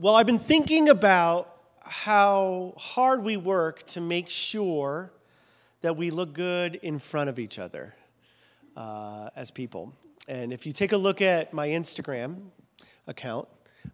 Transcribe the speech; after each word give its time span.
well, 0.00 0.16
I've 0.16 0.24
been 0.24 0.38
thinking 0.38 0.88
about 0.88 1.54
how 1.82 2.72
hard 2.78 3.22
we 3.22 3.36
work 3.36 3.82
to 3.88 4.00
make 4.00 4.30
sure 4.30 5.12
that 5.82 5.94
we 5.94 6.08
look 6.08 6.32
good 6.32 6.76
in 6.76 6.98
front 6.98 7.28
of 7.28 7.38
each 7.38 7.58
other 7.58 7.94
uh, 8.78 9.28
as 9.36 9.50
people. 9.50 9.92
And 10.26 10.54
if 10.54 10.64
you 10.64 10.72
take 10.72 10.92
a 10.92 10.96
look 10.96 11.20
at 11.20 11.52
my 11.52 11.68
Instagram 11.68 12.44
account 13.06 13.46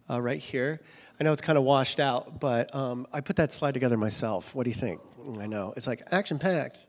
uh, 0.09 0.21
right 0.21 0.39
here, 0.39 0.79
I 1.19 1.25
know 1.25 1.33
it's 1.33 1.41
kind 1.41 1.57
of 1.57 1.65
washed 1.65 1.99
out, 1.99 2.39
but 2.39 2.73
um, 2.73 3.05
I 3.11 3.19
put 3.19 3.35
that 3.35 3.51
slide 3.51 3.73
together 3.73 3.97
myself. 3.97 4.55
What 4.55 4.63
do 4.63 4.69
you 4.69 4.77
think? 4.77 5.01
I 5.41 5.45
know. 5.45 5.73
It's 5.75 5.87
like 5.87 6.03
action 6.11 6.39
packed. 6.39 6.87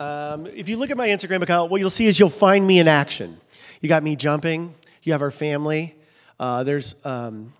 Um, 0.00 0.48
if 0.48 0.68
you 0.68 0.78
look 0.78 0.90
at 0.90 0.96
my 0.96 1.06
Instagram 1.06 1.42
account, 1.42 1.70
what 1.70 1.80
you'll 1.80 1.90
see 1.90 2.06
is 2.06 2.18
you'll 2.18 2.28
find 2.28 2.66
me 2.66 2.80
in 2.80 2.88
action. 2.88 3.36
You 3.80 3.88
got 3.88 4.02
me 4.02 4.16
jumping, 4.16 4.74
you 5.04 5.12
have 5.12 5.22
our 5.22 5.30
family. 5.30 5.94
Uh, 6.40 6.64
there's, 6.64 7.06
um, 7.06 7.52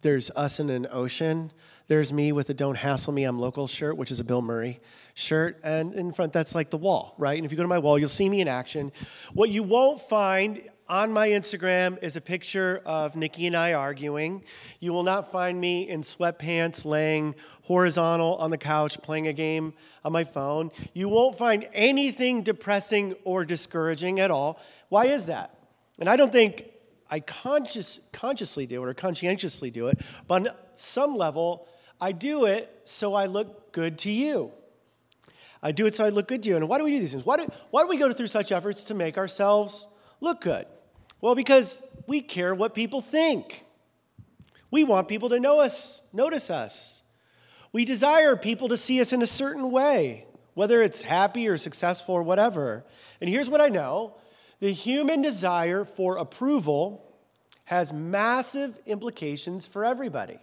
there's 0.00 0.30
us 0.30 0.60
in 0.60 0.70
an 0.70 0.86
ocean. 0.90 1.50
There's 1.88 2.12
me 2.12 2.32
with 2.32 2.50
a 2.50 2.54
Don't 2.54 2.76
Hassle 2.76 3.12
Me, 3.12 3.24
I'm 3.24 3.38
Local 3.38 3.66
shirt, 3.66 3.96
which 3.96 4.10
is 4.10 4.20
a 4.20 4.24
Bill 4.24 4.42
Murray 4.42 4.78
shirt. 5.14 5.58
And 5.64 5.94
in 5.94 6.12
front, 6.12 6.32
that's 6.32 6.54
like 6.54 6.70
the 6.70 6.76
wall, 6.76 7.14
right? 7.18 7.36
And 7.36 7.46
if 7.46 7.50
you 7.50 7.56
go 7.56 7.62
to 7.62 7.68
my 7.68 7.78
wall, 7.78 7.98
you'll 7.98 8.08
see 8.08 8.28
me 8.28 8.40
in 8.40 8.48
action. 8.48 8.92
What 9.32 9.50
you 9.50 9.62
won't 9.62 10.00
find 10.00 10.62
on 10.88 11.12
my 11.12 11.28
Instagram 11.28 12.02
is 12.02 12.16
a 12.16 12.20
picture 12.20 12.80
of 12.86 13.16
Nikki 13.16 13.46
and 13.46 13.56
I 13.56 13.74
arguing. 13.74 14.44
You 14.80 14.92
will 14.92 15.02
not 15.02 15.30
find 15.30 15.60
me 15.60 15.88
in 15.88 16.00
sweatpants 16.00 16.84
laying 16.84 17.34
horizontal 17.62 18.36
on 18.36 18.50
the 18.50 18.58
couch 18.58 19.00
playing 19.02 19.28
a 19.28 19.32
game 19.32 19.74
on 20.04 20.12
my 20.12 20.24
phone. 20.24 20.70
You 20.94 21.08
won't 21.08 21.36
find 21.36 21.68
anything 21.72 22.42
depressing 22.42 23.14
or 23.24 23.44
discouraging 23.44 24.20
at 24.20 24.30
all. 24.30 24.60
Why 24.88 25.06
is 25.06 25.26
that? 25.26 25.58
And 25.98 26.08
I 26.08 26.16
don't 26.16 26.32
think 26.32 26.70
I 27.10 27.20
conscious, 27.20 28.00
consciously 28.12 28.66
do 28.66 28.82
it 28.82 28.88
or 28.88 28.94
conscientiously 28.94 29.70
do 29.70 29.88
it, 29.88 29.98
but 30.26 30.46
on 30.46 30.54
some 30.74 31.16
level, 31.16 31.66
I 32.00 32.12
do 32.12 32.46
it 32.46 32.82
so 32.84 33.14
I 33.14 33.26
look 33.26 33.72
good 33.72 33.98
to 34.00 34.12
you. 34.12 34.52
I 35.62 35.72
do 35.72 35.86
it 35.86 35.94
so 35.94 36.04
I 36.04 36.10
look 36.10 36.28
good 36.28 36.42
to 36.44 36.48
you. 36.50 36.56
And 36.56 36.68
why 36.68 36.78
do 36.78 36.84
we 36.84 36.92
do 36.92 37.00
these 37.00 37.12
things? 37.12 37.26
Why 37.26 37.36
do, 37.36 37.50
why 37.70 37.82
do 37.82 37.88
we 37.88 37.96
go 37.96 38.12
through 38.12 38.28
such 38.28 38.52
efforts 38.52 38.84
to 38.84 38.94
make 38.94 39.18
ourselves 39.18 39.96
look 40.20 40.40
good? 40.40 40.66
Well, 41.20 41.34
because 41.34 41.82
we 42.06 42.20
care 42.20 42.54
what 42.54 42.74
people 42.74 43.00
think. 43.00 43.64
We 44.70 44.84
want 44.84 45.08
people 45.08 45.30
to 45.30 45.40
know 45.40 45.60
us, 45.60 46.02
notice 46.12 46.50
us. 46.50 47.02
We 47.72 47.84
desire 47.84 48.36
people 48.36 48.68
to 48.68 48.76
see 48.76 49.00
us 49.00 49.12
in 49.12 49.22
a 49.22 49.26
certain 49.26 49.70
way, 49.70 50.26
whether 50.54 50.82
it's 50.82 51.02
happy 51.02 51.48
or 51.48 51.58
successful 51.58 52.14
or 52.14 52.22
whatever. 52.22 52.84
And 53.20 53.28
here's 53.28 53.50
what 53.50 53.60
I 53.60 53.68
know 53.68 54.14
the 54.60 54.72
human 54.72 55.22
desire 55.22 55.84
for 55.84 56.16
approval 56.16 57.04
has 57.64 57.92
massive 57.92 58.80
implications 58.86 59.66
for 59.66 59.84
everybody. 59.84 60.38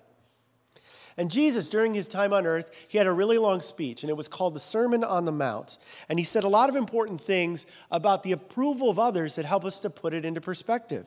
And 1.17 1.31
Jesus, 1.31 1.69
during 1.69 1.93
his 1.93 2.07
time 2.07 2.33
on 2.33 2.45
earth, 2.45 2.69
he 2.89 2.97
had 2.97 3.07
a 3.07 3.11
really 3.11 3.37
long 3.37 3.61
speech, 3.61 4.03
and 4.03 4.09
it 4.09 4.17
was 4.17 4.27
called 4.27 4.53
the 4.53 4.59
Sermon 4.59 5.03
on 5.03 5.25
the 5.25 5.31
Mount. 5.31 5.77
And 6.09 6.19
he 6.19 6.25
said 6.25 6.43
a 6.43 6.49
lot 6.49 6.69
of 6.69 6.75
important 6.75 7.21
things 7.21 7.65
about 7.89 8.23
the 8.23 8.33
approval 8.33 8.89
of 8.89 8.99
others 8.99 9.35
that 9.35 9.45
help 9.45 9.63
us 9.63 9.79
to 9.79 9.89
put 9.89 10.13
it 10.13 10.25
into 10.25 10.41
perspective. 10.41 11.05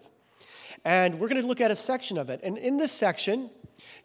And 0.84 1.20
we're 1.20 1.28
going 1.28 1.40
to 1.40 1.46
look 1.46 1.60
at 1.60 1.70
a 1.70 1.76
section 1.76 2.16
of 2.16 2.30
it. 2.30 2.40
And 2.42 2.56
in 2.56 2.78
this 2.78 2.92
section, 2.92 3.50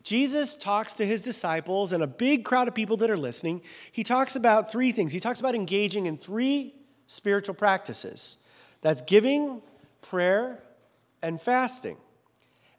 Jesus 0.03 0.55
talks 0.55 0.93
to 0.95 1.05
his 1.05 1.21
disciples 1.21 1.93
and 1.93 2.03
a 2.03 2.07
big 2.07 2.43
crowd 2.43 2.67
of 2.67 2.75
people 2.75 2.97
that 2.97 3.09
are 3.09 3.17
listening. 3.17 3.61
He 3.91 4.03
talks 4.03 4.35
about 4.35 4.69
three 4.69 4.91
things. 4.91 5.13
He 5.13 5.21
talks 5.21 5.39
about 5.39 5.55
engaging 5.55 6.05
in 6.05 6.17
three 6.17 6.75
spiritual 7.07 7.55
practices 7.55 8.42
that's 8.83 9.01
giving, 9.01 9.63
prayer, 10.01 10.61
and 11.23 11.41
fasting. 11.41 11.97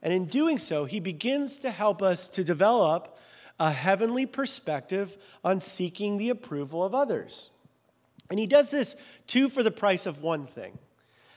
And 0.03 0.13
in 0.13 0.27
doing 0.27 0.59
so, 0.59 0.85
he 0.85 1.01
begins 1.01 1.59
to 1.61 1.71
help 1.71 2.03
us 2.03 2.29
to 2.29 2.45
develop 2.45 3.19
a 3.59 3.73
heavenly 3.73 4.27
perspective 4.27 5.17
on 5.43 5.59
seeking 5.61 6.19
the 6.19 6.29
approval 6.29 6.85
of 6.85 6.95
others. 6.95 7.51
And 8.31 8.39
he 8.39 8.47
does 8.47 8.71
this 8.71 8.97
two 9.27 9.49
for 9.49 9.63
the 9.63 9.71
price 9.71 10.07
of 10.07 10.23
one 10.23 10.47
thing. 10.47 10.79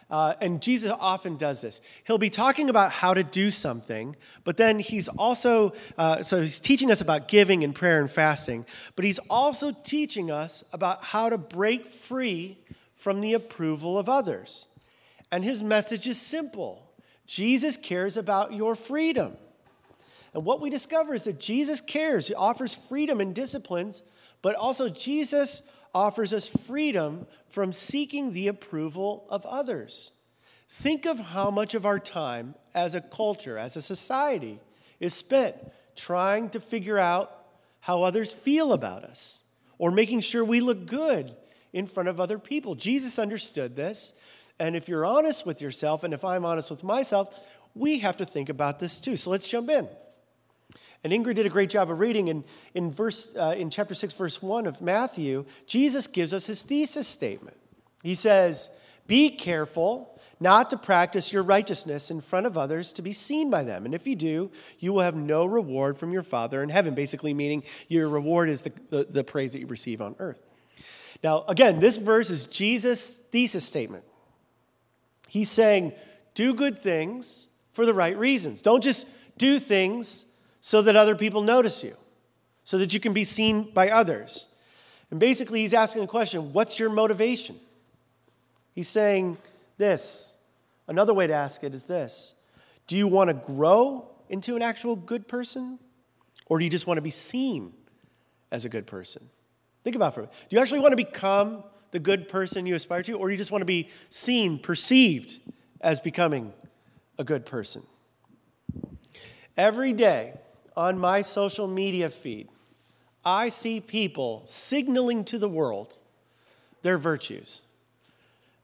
Uh, 0.10 0.34
and 0.40 0.62
Jesus 0.62 0.92
often 1.00 1.36
does 1.36 1.62
this. 1.62 1.82
He'll 2.06 2.18
be 2.18 2.30
talking 2.30 2.70
about 2.70 2.92
how 2.92 3.14
to 3.14 3.24
do 3.24 3.52
something, 3.52 4.16
but 4.46 4.56
then 4.56 4.80
he's 4.80 5.10
also, 5.10 5.74
uh, 5.98 6.24
so 6.24 6.42
he's 6.42 6.60
teaching 6.60 6.92
us 6.92 7.02
about 7.02 7.28
giving 7.28 7.64
and 7.64 7.76
prayer 7.76 8.00
and 8.00 8.10
fasting, 8.10 8.66
but 8.96 9.04
he's 9.04 9.20
also 9.30 9.72
teaching 9.84 10.32
us 10.32 10.64
about 10.72 11.04
how 11.04 11.30
to 11.30 11.38
break 11.38 11.88
free 11.88 12.58
from 12.98 13.22
the 13.22 13.34
approval 13.34 13.98
of 13.98 14.10
others. 14.10 14.68
And 15.32 15.44
his 15.44 15.64
message 15.64 16.08
is 16.08 16.20
simple 16.20 16.84
Jesus 17.26 17.78
cares 17.78 18.18
about 18.18 18.54
your 18.54 18.76
freedom. 18.76 19.38
And 20.34 20.44
what 20.46 20.62
we 20.62 20.70
discover 20.70 21.14
is 21.14 21.26
that 21.26 21.40
Jesus 21.40 21.82
cares. 21.82 22.28
He 22.28 22.34
offers 22.34 22.74
freedom 22.74 23.22
and 23.22 23.34
disciplines, 23.34 24.04
but 24.42 24.56
also 24.56 24.90
Jesus 24.90 25.70
offers 25.94 26.34
us 26.34 26.48
freedom 26.48 27.28
from 27.50 27.72
seeking 27.72 28.34
the 28.34 28.48
approval 28.48 29.26
of 29.30 29.46
others. 29.46 30.12
Think 30.70 31.06
of 31.06 31.20
how 31.20 31.50
much 31.50 31.76
of 31.76 31.86
our 31.86 32.00
time 32.00 32.56
as 32.74 32.94
a 32.94 33.02
culture, 33.02 33.58
as 33.58 33.78
a 33.78 33.82
society, 33.82 34.60
is 35.00 35.14
spent 35.14 35.56
trying 35.96 36.50
to 36.52 36.60
figure 36.60 37.00
out 37.00 37.46
how 37.82 38.04
others 38.04 38.32
feel 38.32 38.74
about 38.74 39.04
us 39.04 39.42
or 39.78 39.92
making 39.92 40.22
sure 40.22 40.44
we 40.44 40.60
look 40.60 40.86
good 40.86 41.36
in 41.78 41.86
front 41.86 42.10
of 42.10 42.20
other 42.20 42.40
people. 42.40 42.74
Jesus 42.74 43.20
understood 43.20 43.76
this. 43.76 44.20
And 44.60 44.76
if 44.76 44.90
you're 44.90 45.06
honest 45.06 45.46
with 45.46 45.62
yourself, 45.62 46.04
and 46.04 46.12
if 46.12 46.26
I'm 46.26 46.44
honest 46.44 46.72
with 46.72 46.84
myself, 46.84 47.34
we 47.76 48.00
have 48.00 48.18
to 48.18 48.26
think 48.26 48.50
about 48.50 48.80
this 48.80 49.00
too. 49.00 49.16
So 49.16 49.30
let's 49.30 49.48
jump 49.48 49.70
in. 49.70 49.88
And 51.04 51.14
Ingrid 51.14 51.36
did 51.36 51.46
a 51.46 51.50
great 51.50 51.70
job 51.70 51.92
of 51.92 52.00
reading. 52.00 52.30
In, 52.30 52.44
in, 52.74 52.92
verse, 52.92 53.36
uh, 53.36 53.54
in 53.56 53.70
chapter 53.70 53.94
6, 53.94 54.14
verse 54.14 54.42
1 54.42 54.66
of 54.66 54.82
Matthew, 54.82 55.46
Jesus 55.68 56.08
gives 56.08 56.34
us 56.34 56.48
his 56.48 56.64
thesis 56.64 57.08
statement. 57.08 57.56
He 58.02 58.16
says, 58.16 58.72
Be 59.06 59.30
careful 59.30 60.20
not 60.40 60.72
to 60.72 60.78
practice 60.78 61.32
your 61.32 61.44
righteousness 61.44 62.10
in 62.10 62.22
front 62.22 62.48
of 62.48 62.58
others 62.58 62.92
to 62.94 63.04
be 63.04 63.14
seen 63.14 63.52
by 63.52 63.64
them. 63.64 63.86
And 63.86 63.94
if 63.94 64.08
you 64.08 64.16
do, 64.16 64.50
you 64.80 64.94
will 64.94 65.02
have 65.02 65.16
no 65.16 65.46
reward 65.46 66.00
from 66.00 66.12
your 66.12 66.24
Father 66.24 66.64
in 66.64 66.70
heaven, 66.70 66.96
basically 66.96 67.36
meaning 67.36 67.62
your 67.88 68.10
reward 68.10 68.50
is 68.50 68.64
the, 68.64 68.72
the, 68.90 69.04
the 69.04 69.24
praise 69.24 69.54
that 69.54 69.60
you 69.60 69.68
receive 69.68 70.02
on 70.02 70.16
earth. 70.18 70.47
Now, 71.24 71.44
again, 71.48 71.80
this 71.80 71.98
verse 71.98 72.30
is 72.30 72.46
Jesus' 72.46 73.16
thesis 73.16 73.66
statement. 73.66 74.04
He's 75.28 75.50
saying, 75.50 75.94
Do 76.34 76.54
good 76.54 76.80
things 76.80 77.50
for 77.74 77.86
the 77.86 77.94
right 77.94 78.18
reasons. 78.18 78.62
Don't 78.62 78.84
just 78.84 79.08
do 79.38 79.60
things 79.60 80.36
so 80.62 80.82
that 80.82 80.96
other 80.96 81.16
people 81.16 81.42
notice 81.42 81.84
you, 81.84 81.94
so 82.64 82.78
that 82.78 82.94
you 82.94 83.00
can 83.00 83.14
be 83.14 83.24
seen 83.24 83.72
by 83.72 83.90
others. 83.90 84.54
And 85.12 85.20
basically, 85.20 85.62
he's 85.62 85.74
asking 85.74 86.04
a 86.04 86.08
question 86.08 86.54
what's 86.54 86.80
your 86.80 86.90
motivation? 86.90 87.56
He's 88.74 88.90
saying 88.90 89.38
this. 89.78 90.34
Another 90.88 91.14
way 91.14 91.28
to 91.28 91.34
ask 91.34 91.64
it 91.64 91.74
is 91.74 91.86
this 91.86 92.36
Do 92.88 92.98
you 92.98 93.08
want 93.08 93.30
to 93.30 93.34
grow 93.34 94.10
into 94.30 94.56
an 94.56 94.62
actual 94.62 94.96
good 94.96 95.28
person? 95.28 95.80
Or 96.48 96.60
do 96.60 96.66
you 96.66 96.72
just 96.72 96.88
want 96.88 96.98
to 96.98 97.02
be 97.02 97.12
seen 97.12 97.74
as 98.52 98.64
a 98.64 98.70
good 98.70 98.88
person? 98.88 99.24
Think 99.88 99.96
about 99.96 100.12
it 100.12 100.16
for 100.16 100.22
minute. 100.24 100.36
Do 100.50 100.56
you 100.58 100.62
actually 100.62 100.82
want 100.82 100.92
to 100.92 100.98
become 100.98 101.64
the 101.92 102.00
good 102.00 102.28
person 102.28 102.66
you 102.66 102.76
aspire 102.76 103.04
to? 103.04 103.14
Or 103.14 103.30
do 103.30 103.32
you 103.32 103.38
just 103.38 103.54
want 103.54 103.62
to 103.62 103.66
be 103.66 103.88
seen, 104.10 104.60
perceived 104.60 105.40
as 105.80 106.02
becoming 106.02 106.52
a 107.18 107.24
good 107.24 107.46
person? 107.46 107.84
Every 109.56 109.94
day, 109.94 110.34
on 110.76 111.00
my 111.00 111.22
social 111.22 111.70
media 111.70 112.10
feed, 112.10 112.50
I 113.24 113.48
see 113.48 113.80
people 113.80 114.42
signaling 114.44 115.24
to 115.24 115.40
the 115.40 115.48
world 115.48 115.96
their 116.82 116.98
virtues 116.98 117.62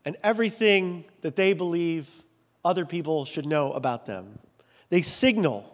and 0.03 0.17
everything 0.23 1.05
that 1.21 1.37
they 1.37 1.53
believe 1.53 2.21
other 2.65 2.85
people 2.85 3.23
should 3.23 3.45
know 3.45 3.71
about 3.71 4.05
them. 4.05 4.39
They 4.89 5.01
signal 5.01 5.72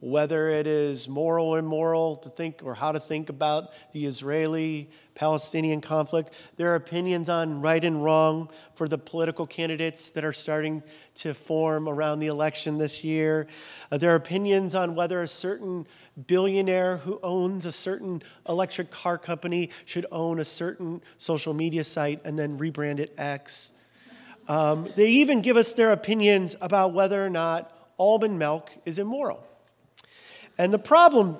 whether 0.00 0.48
it 0.48 0.66
is 0.66 1.08
moral 1.08 1.46
or 1.46 1.58
immoral 1.58 2.16
to 2.16 2.28
think 2.28 2.60
or 2.62 2.74
how 2.74 2.92
to 2.92 3.00
think 3.00 3.28
about 3.28 3.72
the 3.92 4.06
Israeli 4.06 4.90
Palestinian 5.14 5.80
conflict, 5.80 6.32
their 6.56 6.74
opinions 6.74 7.28
on 7.28 7.60
right 7.60 7.82
and 7.82 8.02
wrong 8.02 8.48
for 8.74 8.88
the 8.88 8.98
political 8.98 9.46
candidates 9.46 10.10
that 10.10 10.24
are 10.24 10.32
starting 10.32 10.82
to 11.14 11.34
form 11.34 11.88
around 11.88 12.18
the 12.18 12.26
election 12.26 12.78
this 12.78 13.04
year, 13.04 13.46
uh, 13.92 13.98
their 13.98 14.14
opinions 14.14 14.74
on 14.74 14.94
whether 14.94 15.22
a 15.22 15.28
certain 15.28 15.86
billionaire 16.26 16.98
who 16.98 17.20
owns 17.22 17.66
a 17.66 17.72
certain 17.72 18.22
electric 18.48 18.90
car 18.90 19.18
company 19.18 19.70
should 19.84 20.06
own 20.10 20.38
a 20.38 20.44
certain 20.44 21.02
social 21.18 21.54
media 21.54 21.84
site 21.84 22.20
and 22.24 22.38
then 22.38 22.58
rebrand 22.58 22.98
it 22.98 23.12
X. 23.18 23.72
Um, 24.48 24.88
they 24.96 25.08
even 25.08 25.40
give 25.40 25.56
us 25.56 25.72
their 25.72 25.92
opinions 25.92 26.56
about 26.60 26.92
whether 26.92 27.24
or 27.24 27.30
not 27.30 27.70
almond 27.98 28.38
milk 28.38 28.70
is 28.84 28.98
immoral. 28.98 29.46
And 30.58 30.72
the 30.72 30.78
problem 30.78 31.36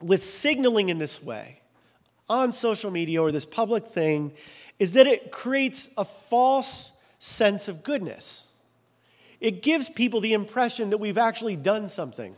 with 0.00 0.24
signaling 0.24 0.88
in 0.88 0.98
this 0.98 1.22
way 1.22 1.60
on 2.28 2.52
social 2.52 2.90
media 2.90 3.22
or 3.22 3.30
this 3.30 3.44
public 3.44 3.86
thing 3.86 4.32
is 4.78 4.94
that 4.94 5.06
it 5.06 5.30
creates 5.30 5.88
a 5.96 6.04
false 6.04 7.00
sense 7.18 7.68
of 7.68 7.84
goodness. 7.84 8.56
It 9.40 9.62
gives 9.62 9.88
people 9.88 10.20
the 10.20 10.32
impression 10.32 10.90
that 10.90 10.98
we've 10.98 11.18
actually 11.18 11.56
done 11.56 11.88
something 11.88 12.34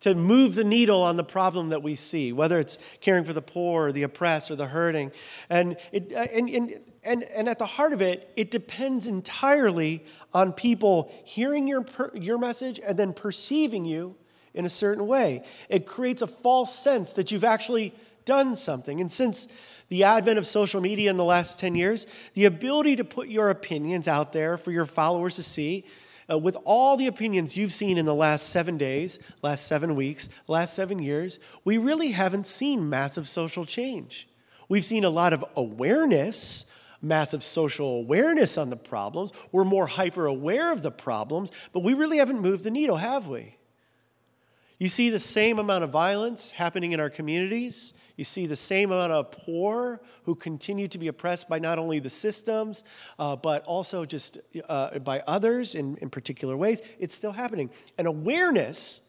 to 0.00 0.14
move 0.14 0.54
the 0.54 0.64
needle 0.64 1.02
on 1.02 1.16
the 1.16 1.24
problem 1.24 1.70
that 1.70 1.82
we 1.82 1.94
see, 1.94 2.32
whether 2.32 2.58
it's 2.58 2.78
caring 3.00 3.24
for 3.24 3.32
the 3.32 3.42
poor, 3.42 3.88
or 3.88 3.92
the 3.92 4.04
oppressed, 4.04 4.50
or 4.50 4.56
the 4.56 4.66
hurting. 4.66 5.10
And, 5.50 5.76
it, 5.90 6.12
uh, 6.14 6.26
and, 6.32 6.48
and, 6.48 6.80
and, 7.02 7.22
and 7.24 7.48
at 7.48 7.58
the 7.58 7.66
heart 7.66 7.92
of 7.92 8.00
it, 8.00 8.30
it 8.36 8.50
depends 8.50 9.06
entirely 9.06 10.04
on 10.32 10.52
people 10.52 11.12
hearing 11.24 11.66
your, 11.66 11.84
your 12.14 12.38
message 12.38 12.80
and 12.86 12.96
then 12.98 13.12
perceiving 13.12 13.84
you 13.84 14.14
in 14.58 14.66
a 14.66 14.68
certain 14.68 15.06
way. 15.06 15.44
It 15.70 15.86
creates 15.86 16.20
a 16.20 16.26
false 16.26 16.74
sense 16.74 17.14
that 17.14 17.30
you've 17.30 17.44
actually 17.44 17.94
done 18.24 18.56
something. 18.56 19.00
And 19.00 19.10
since 19.10 19.46
the 19.88 20.02
advent 20.02 20.36
of 20.36 20.46
social 20.46 20.80
media 20.80 21.10
in 21.10 21.16
the 21.16 21.24
last 21.24 21.60
10 21.60 21.76
years, 21.76 22.06
the 22.34 22.44
ability 22.44 22.96
to 22.96 23.04
put 23.04 23.28
your 23.28 23.50
opinions 23.50 24.08
out 24.08 24.32
there 24.32 24.58
for 24.58 24.72
your 24.72 24.84
followers 24.84 25.36
to 25.36 25.44
see 25.44 25.86
uh, 26.30 26.36
with 26.36 26.56
all 26.64 26.96
the 26.96 27.06
opinions 27.06 27.56
you've 27.56 27.72
seen 27.72 27.96
in 27.96 28.04
the 28.04 28.14
last 28.14 28.48
seven 28.50 28.76
days, 28.76 29.20
last 29.42 29.66
seven 29.66 29.94
weeks, 29.94 30.28
last 30.48 30.74
seven 30.74 30.98
years, 30.98 31.38
we 31.64 31.78
really 31.78 32.10
haven't 32.10 32.46
seen 32.46 32.90
massive 32.90 33.28
social 33.28 33.64
change. 33.64 34.28
We've 34.68 34.84
seen 34.84 35.04
a 35.04 35.10
lot 35.10 35.32
of 35.32 35.44
awareness, 35.56 36.70
massive 37.00 37.44
social 37.44 38.00
awareness 38.00 38.58
on 38.58 38.70
the 38.70 38.76
problems. 38.76 39.32
We're 39.52 39.64
more 39.64 39.86
hyper 39.86 40.26
aware 40.26 40.72
of 40.72 40.82
the 40.82 40.90
problems, 40.90 41.52
but 41.72 41.80
we 41.80 41.94
really 41.94 42.18
haven't 42.18 42.40
moved 42.40 42.64
the 42.64 42.70
needle, 42.72 42.96
have 42.96 43.28
we? 43.28 43.57
You 44.78 44.88
see 44.88 45.10
the 45.10 45.18
same 45.18 45.58
amount 45.58 45.82
of 45.82 45.90
violence 45.90 46.52
happening 46.52 46.92
in 46.92 47.00
our 47.00 47.10
communities. 47.10 47.94
You 48.16 48.24
see 48.24 48.46
the 48.46 48.56
same 48.56 48.92
amount 48.92 49.12
of 49.12 49.32
poor 49.32 50.00
who 50.22 50.36
continue 50.36 50.86
to 50.88 50.98
be 50.98 51.08
oppressed 51.08 51.48
by 51.48 51.58
not 51.58 51.80
only 51.80 51.98
the 51.98 52.10
systems, 52.10 52.84
uh, 53.18 53.34
but 53.34 53.66
also 53.66 54.04
just 54.04 54.38
uh, 54.68 55.00
by 55.00 55.20
others 55.26 55.74
in, 55.74 55.96
in 55.96 56.10
particular 56.10 56.56
ways. 56.56 56.80
It's 57.00 57.14
still 57.14 57.32
happening. 57.32 57.70
And 57.96 58.06
awareness, 58.06 59.08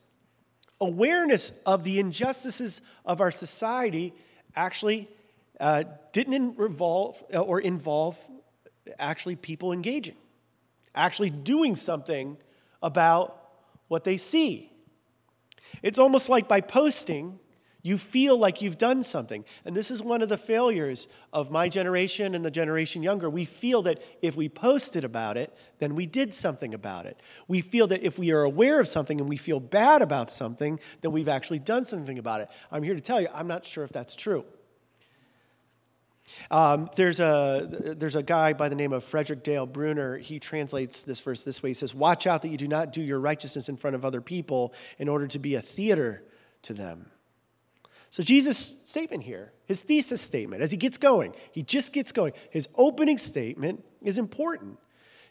awareness 0.81 1.61
of 1.67 1.83
the 1.83 1.99
injustices 1.99 2.81
of 3.05 3.21
our 3.21 3.31
society 3.31 4.13
actually 4.55 5.07
uh, 5.59 5.83
didn't 6.13 6.57
revolve 6.57 7.23
uh, 7.31 7.41
or 7.41 7.59
involve 7.59 8.17
actually 8.97 9.35
people 9.35 9.71
engaging, 9.71 10.15
actually 10.95 11.29
doing 11.29 11.75
something 11.75 12.37
about 12.81 13.37
what 13.87 14.03
they 14.03 14.17
see. 14.17 14.71
It's 15.81 15.99
almost 15.99 16.29
like 16.29 16.47
by 16.47 16.61
posting, 16.61 17.39
you 17.81 17.97
feel 17.97 18.37
like 18.37 18.61
you've 18.61 18.77
done 18.77 19.03
something. 19.03 19.45
And 19.63 19.75
this 19.75 19.89
is 19.89 20.03
one 20.03 20.21
of 20.21 20.29
the 20.29 20.37
failures 20.37 21.07
of 21.31 21.49
my 21.49 21.69
generation 21.69 22.35
and 22.35 22.43
the 22.43 22.51
generation 22.51 23.03
younger. 23.03 23.29
We 23.29 23.45
feel 23.45 23.81
that 23.83 24.01
if 24.21 24.35
we 24.35 24.49
posted 24.49 25.05
about 25.05 25.37
it, 25.37 25.55
then 25.79 25.95
we 25.95 26.05
did 26.05 26.33
something 26.33 26.73
about 26.73 27.05
it. 27.05 27.21
We 27.47 27.61
feel 27.61 27.87
that 27.87 28.03
if 28.03 28.19
we 28.19 28.31
are 28.31 28.43
aware 28.43 28.81
of 28.81 28.87
something 28.87 29.19
and 29.19 29.29
we 29.29 29.37
feel 29.37 29.61
bad 29.61 30.01
about 30.01 30.29
something, 30.29 30.79
then 31.01 31.11
we've 31.11 31.29
actually 31.29 31.59
done 31.59 31.85
something 31.85 32.19
about 32.19 32.41
it. 32.41 32.49
I'm 32.71 32.83
here 32.83 32.95
to 32.95 33.01
tell 33.01 33.21
you, 33.21 33.29
I'm 33.33 33.47
not 33.47 33.65
sure 33.65 33.85
if 33.85 33.91
that's 33.91 34.15
true. 34.15 34.43
Um, 36.51 36.89
there's, 36.95 37.19
a, 37.19 37.95
there's 37.97 38.15
a 38.15 38.23
guy 38.23 38.53
by 38.53 38.69
the 38.69 38.75
name 38.75 38.93
of 38.93 39.03
Frederick 39.03 39.43
Dale 39.43 39.65
Bruner. 39.65 40.17
He 40.17 40.39
translates 40.39 41.03
this 41.03 41.19
verse 41.19 41.43
this 41.43 41.61
way 41.61 41.69
He 41.69 41.73
says, 41.73 41.93
Watch 41.93 42.27
out 42.27 42.41
that 42.41 42.49
you 42.49 42.57
do 42.57 42.67
not 42.67 42.91
do 42.91 43.01
your 43.01 43.19
righteousness 43.19 43.69
in 43.69 43.77
front 43.77 43.95
of 43.95 44.05
other 44.05 44.21
people 44.21 44.73
in 44.97 45.07
order 45.07 45.27
to 45.27 45.39
be 45.39 45.55
a 45.55 45.61
theater 45.61 46.23
to 46.63 46.73
them. 46.73 47.11
So, 48.11 48.23
Jesus' 48.23 48.57
statement 48.85 49.23
here, 49.23 49.53
his 49.65 49.83
thesis 49.83 50.21
statement, 50.21 50.63
as 50.63 50.71
he 50.71 50.77
gets 50.77 50.97
going, 50.97 51.33
he 51.51 51.61
just 51.61 51.93
gets 51.93 52.11
going. 52.11 52.33
His 52.49 52.67
opening 52.75 53.19
statement 53.19 53.83
is 54.01 54.17
important. 54.17 54.79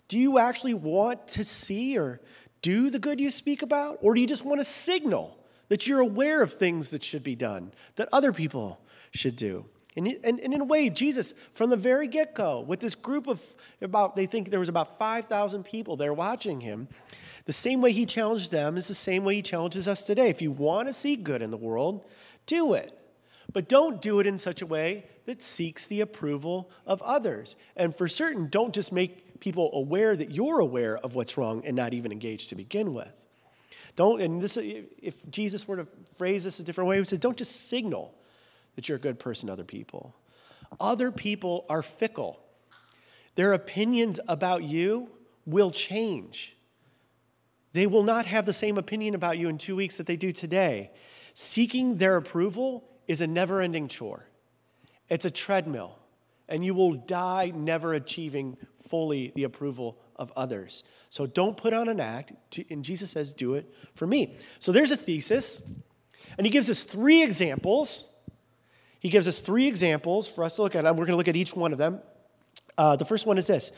Do 0.07 0.19
you 0.19 0.39
actually 0.39 0.75
want 0.75 1.27
to 1.29 1.45
see 1.45 1.99
or 1.99 2.21
do 2.63 2.91
the 2.91 2.99
good 2.99 3.21
you 3.21 3.31
speak 3.31 3.63
about? 3.63 3.99
Or 4.01 4.15
do 4.15 4.21
you 4.21 4.27
just 4.27 4.45
want 4.45 4.61
to 4.61 4.65
signal 4.65 5.37
that 5.69 5.87
you're 5.87 6.01
aware 6.01 6.41
of 6.41 6.53
things 6.53 6.91
that 6.91 7.03
should 7.03 7.25
be 7.25 7.35
done, 7.35 7.73
that 7.97 8.09
other 8.13 8.33
people 8.33 8.81
should 9.11 9.37
do? 9.37 9.67
And, 9.97 10.07
and, 10.23 10.39
and 10.41 10.55
in 10.55 10.61
a 10.61 10.65
way, 10.65 10.91
Jesus, 10.91 11.35
from 11.55 11.71
the 11.71 11.77
very 11.77 12.07
get 12.07 12.35
go, 12.35 12.61
with 12.61 12.81
this 12.81 12.95
group 12.95 13.27
of 13.27 13.43
about, 13.81 14.17
they 14.17 14.27
think 14.27 14.51
there 14.51 14.61
was 14.61 14.69
about 14.69 14.99
5,000 14.99 15.65
people 15.65 15.97
there 15.97 16.13
watching 16.13 16.61
him, 16.61 16.89
the 17.47 17.53
same 17.53 17.81
way 17.81 17.93
he 17.93 18.07
challenged 18.07 18.51
them 18.51 18.77
is 18.77 18.89
the 18.89 18.95
same 18.95 19.25
way 19.25 19.37
he 19.37 19.43
challenges 19.43 19.89
us 19.89 20.05
today. 20.05 20.29
If 20.29 20.43
you 20.43 20.51
want 20.51 20.89
to 20.89 20.93
see 20.93 21.17
good 21.17 21.43
in 21.43 21.51
the 21.51 21.57
world, 21.57 22.05
do 22.47 22.75
it. 22.75 22.93
But 23.53 23.69
don't 23.69 24.03
do 24.03 24.21
it 24.21 24.27
in 24.27 24.37
such 24.37 24.61
a 24.61 24.67
way 24.67 25.07
that 25.25 25.41
seeks 25.41 25.87
the 25.87 26.03
approval 26.03 26.71
of 26.87 27.01
others. 27.03 27.57
And 27.77 27.95
for 27.97 28.07
certain, 28.07 28.49
don't 28.49 28.75
just 28.75 28.93
make 28.93 29.41
people 29.41 29.71
aware 29.73 30.17
that 30.17 30.31
you're 30.31 30.61
aware 30.61 30.99
of 30.99 31.15
what's 31.15 31.39
wrong 31.39 31.63
and 31.65 31.75
not 31.75 31.95
even 31.95 32.13
engage 32.13 32.49
to 32.49 32.55
begin 32.55 32.93
with. 32.93 33.27
Don't, 33.97 34.21
and 34.21 34.41
this, 34.41 34.57
if 34.57 35.15
Jesus 35.31 35.67
were 35.67 35.77
to 35.77 35.87
phrase 36.17 36.45
this 36.45 36.61
a 36.61 36.63
different 36.63 36.89
way, 36.89 36.97
he 36.97 37.01
would 37.01 37.09
say, 37.09 37.17
don't 37.17 37.37
just 37.37 37.69
signal 37.69 38.15
that 38.79 38.89
you're 38.89 38.95
a 38.95 39.01
good 39.01 39.19
person 39.19 39.49
to 39.49 39.53
other 39.53 39.65
people. 39.65 40.15
Other 40.79 41.11
people 41.11 41.67
are 41.69 41.83
fickle. 41.83 42.39
Their 43.35 43.53
opinions 43.53 44.21
about 44.29 44.63
you 44.63 45.11
will 45.45 45.73
change. 45.73 46.57
They 47.73 47.89
will 47.89 48.05
not 48.05 48.27
have 48.27 48.47
the 48.47 48.53
same 48.53 48.79
opinion 48.79 49.17
about 49.17 49.37
you 49.37 49.49
in 49.49 49.59
two 49.59 49.75
weeks 49.75 49.97
that 49.97 50.07
they 50.07 50.15
do 50.15 50.31
today. 50.31 50.93
Seeking 51.35 51.97
their 51.97 52.17
approval 52.17 52.89
is 53.09 53.21
a 53.21 53.27
never 53.27 53.61
ending 53.61 53.89
chore, 53.89 54.29
it's 55.09 55.25
a 55.25 55.31
treadmill, 55.31 55.99
and 56.49 56.65
you 56.65 56.73
will 56.73 56.93
die 56.93 57.53
never 57.53 57.95
achieving 57.95 58.57
fully 58.89 59.33
the 59.35 59.43
approval 59.43 59.99
of 60.15 60.33
others. 60.37 60.85
So 61.11 61.27
don't 61.27 61.57
put 61.57 61.75
on 61.75 61.89
an 61.89 61.99
act, 61.99 62.33
and 62.71 62.85
Jesus 62.85 63.11
says, 63.11 63.33
do 63.33 63.55
it 63.55 63.75
for 63.97 64.07
me. 64.07 64.37
So 64.61 64.71
there's 64.71 64.93
a 64.93 64.97
thesis, 64.97 65.69
and 66.37 66.47
he 66.47 66.53
gives 66.53 66.71
us 66.71 66.85
three 66.85 67.25
examples. 67.25 68.15
He 69.01 69.09
gives 69.09 69.29
us 69.29 69.41
three 69.41 69.67
examples 69.69 70.27
for 70.29 70.45
us 70.45 70.57
to 70.57 70.63
look 70.63 70.75
at. 70.75 70.85
We're 70.85 70.93
going 70.93 71.09
to 71.09 71.17
look 71.17 71.29
at 71.29 71.37
each 71.37 71.55
one 71.55 71.73
of 71.73 71.79
them. 71.79 72.01
Uh, 72.77 72.97
the 72.97 73.05
first 73.05 73.27
one 73.27 73.39
is 73.39 73.47
this. 73.47 73.73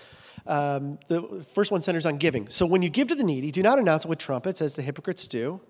Um, 0.46 0.98
the 1.08 1.44
first 1.54 1.70
one 1.70 1.82
centers 1.82 2.06
on 2.06 2.16
giving. 2.16 2.48
So 2.48 2.66
when 2.66 2.82
you 2.82 2.88
give 2.88 3.08
to 3.08 3.14
the 3.14 3.24
needy, 3.24 3.50
do 3.50 3.62
not 3.62 3.78
announce 3.78 4.04
it 4.04 4.08
with 4.08 4.18
trumpets 4.18 4.60
as 4.60 4.74
the 4.76 4.82
hypocrites 4.82 5.26
do 5.26 5.60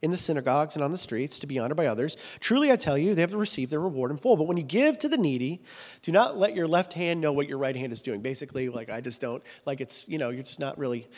in 0.00 0.12
the 0.12 0.16
synagogues 0.16 0.76
and 0.76 0.84
on 0.84 0.92
the 0.92 0.98
streets 0.98 1.40
to 1.40 1.46
be 1.46 1.58
honored 1.58 1.76
by 1.76 1.86
others. 1.86 2.16
Truly, 2.38 2.70
I 2.70 2.76
tell 2.76 2.96
you, 2.96 3.14
they 3.14 3.20
have 3.20 3.34
received 3.34 3.72
their 3.72 3.80
reward 3.80 4.10
in 4.10 4.16
full. 4.16 4.36
But 4.36 4.46
when 4.46 4.56
you 4.56 4.62
give 4.62 4.98
to 4.98 5.08
the 5.08 5.16
needy, 5.16 5.60
do 6.02 6.12
not 6.12 6.38
let 6.38 6.54
your 6.54 6.68
left 6.68 6.92
hand 6.92 7.20
know 7.20 7.32
what 7.32 7.48
your 7.48 7.58
right 7.58 7.74
hand 7.74 7.92
is 7.92 8.00
doing. 8.02 8.20
Basically, 8.20 8.68
like 8.68 8.90
I 8.90 9.00
just 9.00 9.20
don't, 9.20 9.42
like 9.66 9.80
it's, 9.80 10.08
you 10.08 10.18
know, 10.18 10.30
you're 10.30 10.44
just 10.44 10.60
not 10.60 10.78
really 10.78 11.08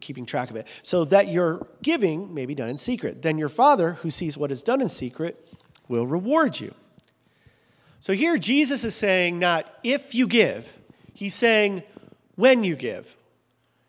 keeping 0.00 0.24
track 0.24 0.50
of 0.50 0.56
it. 0.56 0.66
So 0.82 1.04
that 1.06 1.28
your 1.28 1.66
giving 1.82 2.32
may 2.32 2.46
be 2.46 2.54
done 2.54 2.70
in 2.70 2.78
secret. 2.78 3.22
Then 3.22 3.36
your 3.36 3.50
Father, 3.50 3.94
who 3.94 4.10
sees 4.10 4.38
what 4.38 4.50
is 4.50 4.62
done 4.62 4.80
in 4.80 4.88
secret, 4.88 5.46
will 5.88 6.06
reward 6.06 6.60
you. 6.60 6.74
So 8.04 8.12
here, 8.12 8.36
Jesus 8.36 8.84
is 8.84 8.94
saying 8.94 9.38
not 9.38 9.64
if 9.82 10.14
you 10.14 10.26
give, 10.26 10.78
he's 11.14 11.34
saying 11.34 11.82
when 12.34 12.62
you 12.62 12.76
give. 12.76 13.16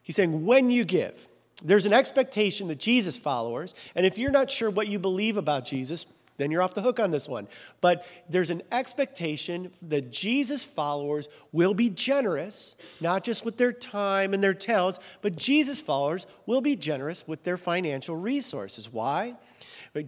He's 0.03 0.15
saying 0.15 0.45
when 0.45 0.69
you 0.69 0.85
give. 0.85 1.27
There's 1.61 1.85
an 1.85 1.91
expectation 1.91 2.69
that 2.69 2.79
Jesus 2.79 3.17
followers, 3.17 3.75
and 3.93 4.05
if 4.05 4.17
you're 4.17 4.31
not 4.31 4.49
sure 4.49 4.69
what 4.69 4.87
you 4.87 4.99
believe 4.99 5.35
about 5.35 5.65
Jesus, 5.65 6.05
then 6.37 6.49
you're 6.49 6.61
off 6.61 6.73
the 6.73 6.81
hook 6.81 6.97
on 6.97 7.11
this 7.11 7.27
one. 7.27 7.49
But 7.81 8.07
there's 8.29 8.51
an 8.51 8.61
expectation 8.71 9.71
that 9.81 10.13
Jesus 10.13 10.63
followers 10.63 11.27
will 11.51 11.73
be 11.73 11.89
generous, 11.89 12.77
not 13.01 13.25
just 13.25 13.43
with 13.43 13.57
their 13.57 13.73
time 13.73 14.33
and 14.33 14.41
their 14.41 14.53
talents, 14.53 14.99
but 15.21 15.35
Jesus 15.35 15.81
followers 15.81 16.25
will 16.45 16.61
be 16.61 16.77
generous 16.77 17.27
with 17.27 17.43
their 17.43 17.57
financial 17.57 18.15
resources. 18.15 18.93
Why? 18.93 19.35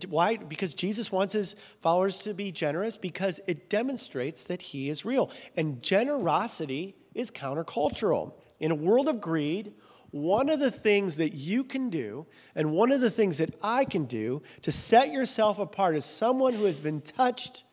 Why? 0.10 0.38
Because 0.38 0.74
Jesus 0.74 1.12
wants 1.12 1.34
his 1.34 1.54
followers 1.82 2.18
to 2.20 2.34
be 2.34 2.52
generous 2.52 2.98
because 2.98 3.40
it 3.48 3.70
demonstrates 3.70 4.44
that 4.46 4.62
he 4.62 4.90
is 4.90 5.06
real. 5.06 5.32
And 5.56 5.82
generosity 5.82 6.96
is 7.14 7.32
countercultural. 7.32 8.34
In 8.60 8.72
a 8.72 8.76
world 8.76 9.08
of 9.08 9.22
greed, 9.22 9.74
one 10.12 10.50
of 10.50 10.60
the 10.60 10.72
things 10.72 11.18
that 11.18 11.34
you 11.34 11.64
can 11.64 11.90
do, 11.90 12.26
and 12.56 12.72
one 12.72 12.92
of 12.92 13.02
the 13.02 13.12
things 13.12 13.38
that 13.38 13.54
I 13.62 13.86
can 13.86 14.06
do 14.06 14.42
to 14.62 14.72
set 14.72 15.12
yourself 15.12 15.60
apart 15.60 15.96
as 15.96 16.06
someone 16.06 16.54
who 16.54 16.66
has 16.66 16.80
been 16.80 17.02
touched 17.02 17.64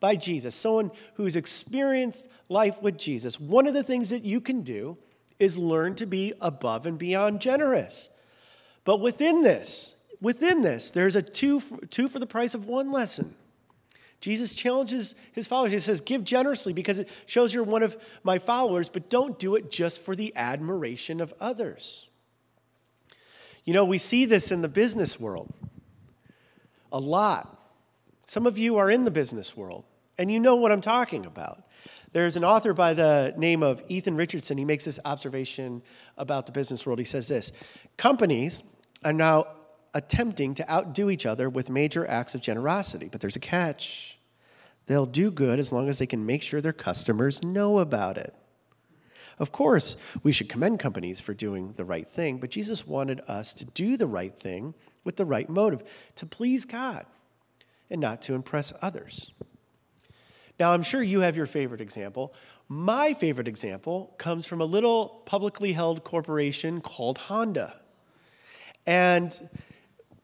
by 0.00 0.16
Jesus, 0.16 0.54
someone 0.54 0.90
who's 1.14 1.36
experienced 1.36 2.28
life 2.48 2.82
with 2.82 2.98
Jesus, 2.98 3.40
one 3.40 3.66
of 3.66 3.74
the 3.74 3.82
things 3.82 4.10
that 4.10 4.22
you 4.22 4.40
can 4.40 4.62
do 4.62 4.98
is 5.38 5.56
learn 5.56 5.94
to 5.96 6.06
be 6.06 6.32
above 6.40 6.86
and 6.86 6.98
beyond 6.98 7.40
generous. 7.40 8.10
But 8.84 9.00
within 9.00 9.42
this, 9.42 9.93
within 10.20 10.62
this, 10.62 10.90
there's 10.90 11.16
a 11.16 11.22
two 11.22 11.60
for, 11.60 11.84
two 11.86 12.08
for 12.08 12.18
the 12.18 12.26
price 12.26 12.54
of 12.54 12.66
one 12.66 12.92
lesson. 12.92 13.34
Jesus 14.20 14.54
challenges 14.54 15.14
his 15.32 15.46
followers. 15.46 15.72
He 15.72 15.78
says, 15.80 16.00
Give 16.00 16.24
generously 16.24 16.72
because 16.72 16.98
it 16.98 17.10
shows 17.26 17.52
you're 17.52 17.62
one 17.62 17.82
of 17.82 17.96
my 18.22 18.38
followers, 18.38 18.88
but 18.88 19.10
don't 19.10 19.38
do 19.38 19.54
it 19.54 19.70
just 19.70 20.00
for 20.00 20.16
the 20.16 20.32
admiration 20.34 21.20
of 21.20 21.34
others. 21.40 22.08
You 23.64 23.74
know, 23.74 23.84
we 23.84 23.98
see 23.98 24.24
this 24.24 24.50
in 24.50 24.62
the 24.62 24.68
business 24.68 25.20
world 25.20 25.52
a 26.92 26.98
lot. 26.98 27.60
Some 28.26 28.46
of 28.46 28.56
you 28.56 28.76
are 28.78 28.90
in 28.90 29.04
the 29.04 29.10
business 29.10 29.56
world, 29.56 29.84
and 30.16 30.30
you 30.30 30.40
know 30.40 30.56
what 30.56 30.72
I'm 30.72 30.80
talking 30.80 31.26
about. 31.26 31.62
There's 32.12 32.36
an 32.36 32.44
author 32.44 32.72
by 32.72 32.94
the 32.94 33.34
name 33.36 33.62
of 33.62 33.82
Ethan 33.88 34.16
Richardson. 34.16 34.56
He 34.56 34.64
makes 34.64 34.84
this 34.84 35.00
observation 35.04 35.82
about 36.16 36.46
the 36.46 36.52
business 36.52 36.86
world. 36.86 36.98
He 36.98 37.04
says 37.04 37.28
this 37.28 37.52
Companies 37.96 38.62
are 39.04 39.12
now 39.12 39.48
attempting 39.94 40.54
to 40.54 40.70
outdo 40.70 41.08
each 41.08 41.24
other 41.24 41.48
with 41.48 41.70
major 41.70 42.06
acts 42.06 42.34
of 42.34 42.40
generosity. 42.40 43.08
But 43.10 43.20
there's 43.20 43.36
a 43.36 43.40
catch. 43.40 44.18
They'll 44.86 45.06
do 45.06 45.30
good 45.30 45.58
as 45.58 45.72
long 45.72 45.88
as 45.88 45.98
they 45.98 46.06
can 46.06 46.26
make 46.26 46.42
sure 46.42 46.60
their 46.60 46.72
customers 46.72 47.42
know 47.42 47.78
about 47.78 48.18
it. 48.18 48.34
Of 49.38 49.50
course, 49.50 49.96
we 50.22 50.32
should 50.32 50.48
commend 50.48 50.78
companies 50.78 51.20
for 51.20 51.34
doing 51.34 51.74
the 51.76 51.84
right 51.84 52.06
thing, 52.06 52.38
but 52.38 52.50
Jesus 52.50 52.86
wanted 52.86 53.20
us 53.26 53.52
to 53.54 53.64
do 53.64 53.96
the 53.96 54.06
right 54.06 54.34
thing 54.34 54.74
with 55.02 55.16
the 55.16 55.24
right 55.24 55.48
motive, 55.48 55.82
to 56.16 56.26
please 56.26 56.64
God 56.64 57.06
and 57.90 58.00
not 58.00 58.22
to 58.22 58.34
impress 58.34 58.72
others. 58.80 59.32
Now, 60.58 60.72
I'm 60.72 60.82
sure 60.82 61.02
you 61.02 61.20
have 61.20 61.36
your 61.36 61.46
favorite 61.46 61.80
example. 61.80 62.32
My 62.68 63.12
favorite 63.12 63.48
example 63.48 64.14
comes 64.18 64.46
from 64.46 64.60
a 64.60 64.64
little 64.64 65.22
publicly 65.26 65.72
held 65.72 66.04
corporation 66.04 66.80
called 66.80 67.18
Honda. 67.18 67.80
And 68.86 69.48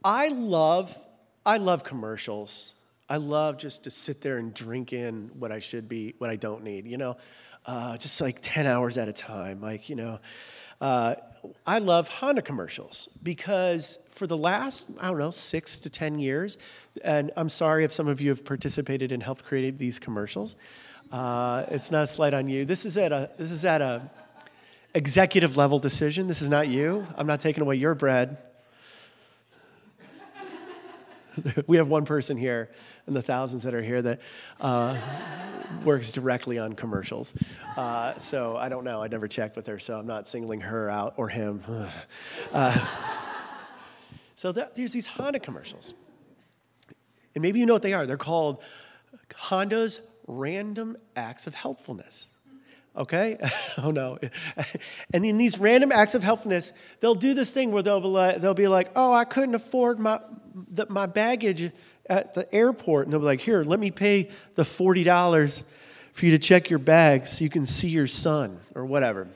I 0.05 0.29
love 0.29 0.97
I 1.45 1.57
love 1.57 1.85
commercials. 1.85 2.75
I 3.09 3.17
love 3.17 3.59
just 3.59 3.85
to 3.85 3.91
sit 3.91 4.21
there 4.21 4.39
and 4.39 4.55
drink 4.55 4.93
in 4.93 5.31
what 5.35 5.51
I 5.51 5.59
should 5.59 5.89
be, 5.89 6.15
what 6.19 6.31
I 6.31 6.37
don't 6.37 6.63
need, 6.63 6.87
you 6.87 6.97
know, 6.97 7.17
uh, 7.67 7.97
just 7.97 8.21
like 8.21 8.39
10 8.41 8.67
hours 8.67 8.97
at 8.99 9.09
a 9.09 9.13
time. 9.13 9.61
Like, 9.61 9.89
you 9.89 9.97
know, 9.97 10.21
uh, 10.81 11.17
I 11.67 11.79
love 11.79 12.09
Honda 12.09 12.43
commercials 12.43 13.09
because 13.23 14.09
for 14.13 14.27
the 14.27 14.37
last, 14.37 14.93
I 15.01 15.09
don't 15.09 15.19
know, 15.19 15.31
six 15.31 15.81
to 15.81 15.91
10 15.91 16.19
years, 16.19 16.59
and 17.03 17.33
I'm 17.37 17.49
sorry 17.49 17.85
if 17.85 17.93
some 17.93 18.07
of 18.07 18.21
you 18.21 18.29
have 18.31 18.45
participated 18.45 19.13
and 19.13 19.23
helped 19.23 19.45
create 19.45 19.79
these 19.79 19.99
commercials. 19.99 20.55
Uh, 21.11 21.65
it's 21.69 21.91
not 21.91 22.05
a 22.05 22.07
slight 22.07 22.35
on 22.35 22.49
you. 22.49 22.65
This 22.65 22.87
is 22.87 22.97
at 22.97 23.13
a, 23.13 23.31
this 23.39 23.51
is 23.51 23.65
at 23.65 23.81
a 23.81 24.09
executive 24.95 25.57
level 25.57 25.79
decision. 25.79 26.29
This 26.29 26.43
is 26.43 26.49
not 26.49 26.69
you. 26.69 27.07
I'm 27.17 27.27
not 27.27 27.41
taking 27.41 27.63
away 27.63 27.77
your 27.77 27.95
bread. 27.95 28.37
we 31.67 31.77
have 31.77 31.89
one 31.89 32.05
person 32.05 32.37
here 32.37 32.71
and 33.07 33.17
the 33.17 33.23
thousands 33.23 33.63
that 33.65 33.75
are 33.75 33.83
here 33.83 34.03
that 34.03 34.21
uh, 34.61 34.97
works 35.85 36.13
directly 36.13 36.59
on 36.59 36.75
commercials. 36.75 37.35
Uh, 37.77 38.19
so 38.19 38.57
I 38.57 38.69
don't 38.69 38.85
know. 38.85 39.03
I 39.03 39.09
never 39.09 39.29
checked 39.29 39.57
with 39.57 39.67
her, 39.67 39.79
so 39.79 39.99
I'm 39.99 40.07
not 40.07 40.27
singling 40.27 40.61
her 40.61 40.89
out 40.91 41.15
or 41.17 41.29
him. 41.29 41.63
Uh, 42.53 42.77
so 44.35 44.51
that, 44.53 44.75
there's 44.75 44.93
these 44.93 45.07
Honda 45.07 45.39
commercials. 45.39 45.93
And 47.35 47.43
maybe 47.43 47.61
you 47.61 47.67
know 47.67 47.75
what 47.75 47.83
they 47.83 47.93
are. 47.93 48.07
They're 48.07 48.17
called 48.17 48.61
Honda's 49.37 50.01
Random 50.27 50.97
Acts 51.15 51.47
of 51.47 51.55
Helpfulness. 51.55 52.31
Okay? 52.97 53.39
oh 53.79 53.91
no. 53.91 54.19
and 55.13 55.25
in 55.25 55.37
these 55.37 55.59
random 55.59 55.93
acts 55.93 56.15
of 56.15 56.23
helpfulness, 56.23 56.73
they'll 57.01 57.15
do 57.15 57.35
this 57.35 57.53
thing 57.53 57.71
where 57.71 57.83
they'll 57.83 58.01
be 58.01 58.09
like, 58.09 58.37
they'll 58.41 58.55
be 58.55 58.69
like 58.69 58.91
oh, 58.97 59.13
I 59.13 59.25
couldn't 59.25 59.55
afford 59.55 59.99
my, 59.99 60.21
the, 60.69 60.87
my 60.89 61.07
baggage 61.07 61.71
at 62.09 62.35
the 62.35 62.53
airport. 62.55 63.07
And 63.07 63.13
they'll 63.13 63.21
be 63.21 63.27
like, 63.27 63.41
here, 63.41 63.63
let 63.63 63.81
me 63.81 63.91
pay 63.91 64.31
the 64.55 64.63
$40 64.63 65.63
for 66.13 66.27
you 66.27 66.33
to 66.33 66.39
check 66.39 66.69
your 66.69 66.79
bag 66.79 67.29
so 67.29 67.45
you 67.45 67.51
can 67.51 67.67
see 67.67 67.89
your 67.89 68.09
son 68.09 68.59
or 68.75 68.85
whatever. 68.85 69.29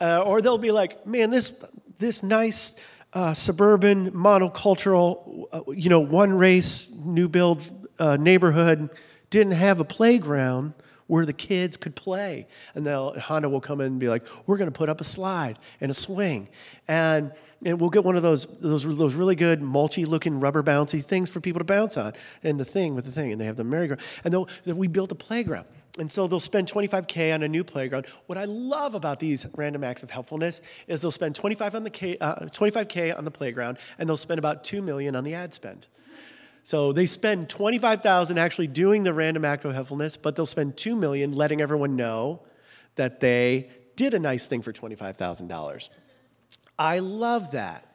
Uh, 0.00 0.22
or 0.22 0.40
they'll 0.40 0.58
be 0.58 0.72
like, 0.72 1.06
man, 1.06 1.30
this, 1.30 1.64
this 1.98 2.22
nice 2.22 2.74
uh, 3.12 3.34
suburban 3.34 4.10
monocultural, 4.12 5.44
uh, 5.52 5.70
you 5.72 5.90
know, 5.90 6.00
one 6.00 6.32
race, 6.32 6.90
new 7.04 7.28
build 7.28 7.88
uh, 7.98 8.16
neighborhood 8.16 8.88
didn't 9.28 9.52
have 9.52 9.78
a 9.78 9.84
playground 9.84 10.72
where 11.06 11.26
the 11.26 11.32
kids 11.32 11.76
could 11.76 11.94
play. 11.94 12.46
And 12.74 12.86
they'll, 12.86 13.18
Honda 13.18 13.48
will 13.48 13.60
come 13.60 13.80
in 13.80 13.88
and 13.88 14.00
be 14.00 14.08
like, 14.08 14.24
we're 14.46 14.56
going 14.56 14.70
to 14.70 14.76
put 14.76 14.88
up 14.88 15.00
a 15.00 15.04
slide 15.04 15.58
and 15.80 15.90
a 15.90 15.94
swing. 15.94 16.48
And, 16.88 17.32
and 17.64 17.78
we'll 17.78 17.90
get 17.90 18.04
one 18.04 18.16
of 18.16 18.22
those, 18.22 18.46
those, 18.60 18.84
those 18.96 19.14
really 19.14 19.34
good 19.34 19.60
mulchy 19.60 20.06
looking 20.06 20.40
rubber 20.40 20.62
bouncy 20.62 21.04
things 21.04 21.28
for 21.28 21.40
people 21.40 21.58
to 21.58 21.64
bounce 21.64 21.96
on. 21.98 22.14
And 22.42 22.58
the 22.58 22.64
thing 22.64 22.94
with 22.94 23.04
the 23.04 23.12
thing. 23.12 23.32
And 23.32 23.40
they 23.40 23.44
have 23.44 23.56
the 23.56 23.64
merry-go-round. 23.64 24.02
And 24.24 24.32
they'll, 24.32 24.48
we 24.74 24.88
built 24.88 25.12
a 25.12 25.14
playground. 25.14 25.66
And 25.98 26.10
so 26.10 26.26
they'll 26.26 26.40
spend 26.40 26.70
25K 26.70 27.34
on 27.34 27.42
a 27.42 27.48
new 27.48 27.64
playground. 27.64 28.06
What 28.26 28.38
I 28.38 28.44
love 28.44 28.94
about 28.94 29.18
these 29.18 29.46
random 29.56 29.84
acts 29.84 30.02
of 30.02 30.10
helpfulness 30.10 30.62
is 30.86 31.02
they'll 31.02 31.10
spend 31.10 31.36
25 31.36 31.74
on 31.74 31.84
the 31.84 31.90
K, 31.90 32.16
uh, 32.18 32.36
25K 32.46 33.16
on 33.16 33.24
the 33.24 33.30
playground 33.30 33.76
and 33.98 34.08
they'll 34.08 34.16
spend 34.16 34.38
about 34.38 34.64
2 34.64 34.80
million 34.80 35.14
on 35.14 35.24
the 35.24 35.34
ad 35.34 35.52
spend. 35.52 35.86
So 36.62 36.92
they 36.92 37.06
spend 37.06 37.50
25,000 37.50 38.38
actually 38.38 38.68
doing 38.68 39.02
the 39.02 39.12
random 39.12 39.44
act 39.44 39.64
of 39.64 39.74
helpfulness, 39.74 40.16
but 40.16 40.36
they'll 40.36 40.46
spend 40.46 40.76
2 40.76 40.94
million 40.94 41.32
letting 41.32 41.60
everyone 41.60 41.96
know 41.96 42.42
that 42.96 43.20
they 43.20 43.70
did 43.96 44.14
a 44.14 44.18
nice 44.18 44.46
thing 44.46 44.62
for 44.62 44.72
$25,000. 44.72 45.88
I 46.80 47.00
love 47.00 47.50
that. 47.50 47.86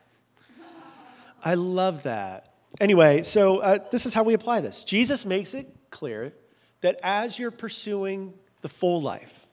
I 1.43 1.55
love 1.55 2.03
that. 2.03 2.53
Anyway, 2.79 3.23
so 3.23 3.57
uh, 3.57 3.79
this 3.91 4.05
is 4.05 4.13
how 4.13 4.21
we 4.21 4.35
apply 4.35 4.61
this. 4.61 4.83
Jesus 4.83 5.25
makes 5.25 5.55
it 5.55 5.65
clear 5.89 6.33
that 6.81 6.99
as 7.01 7.39
you're 7.39 7.49
pursuing 7.49 8.35
the 8.61 8.69
full 8.69 9.01
life, 9.01 9.47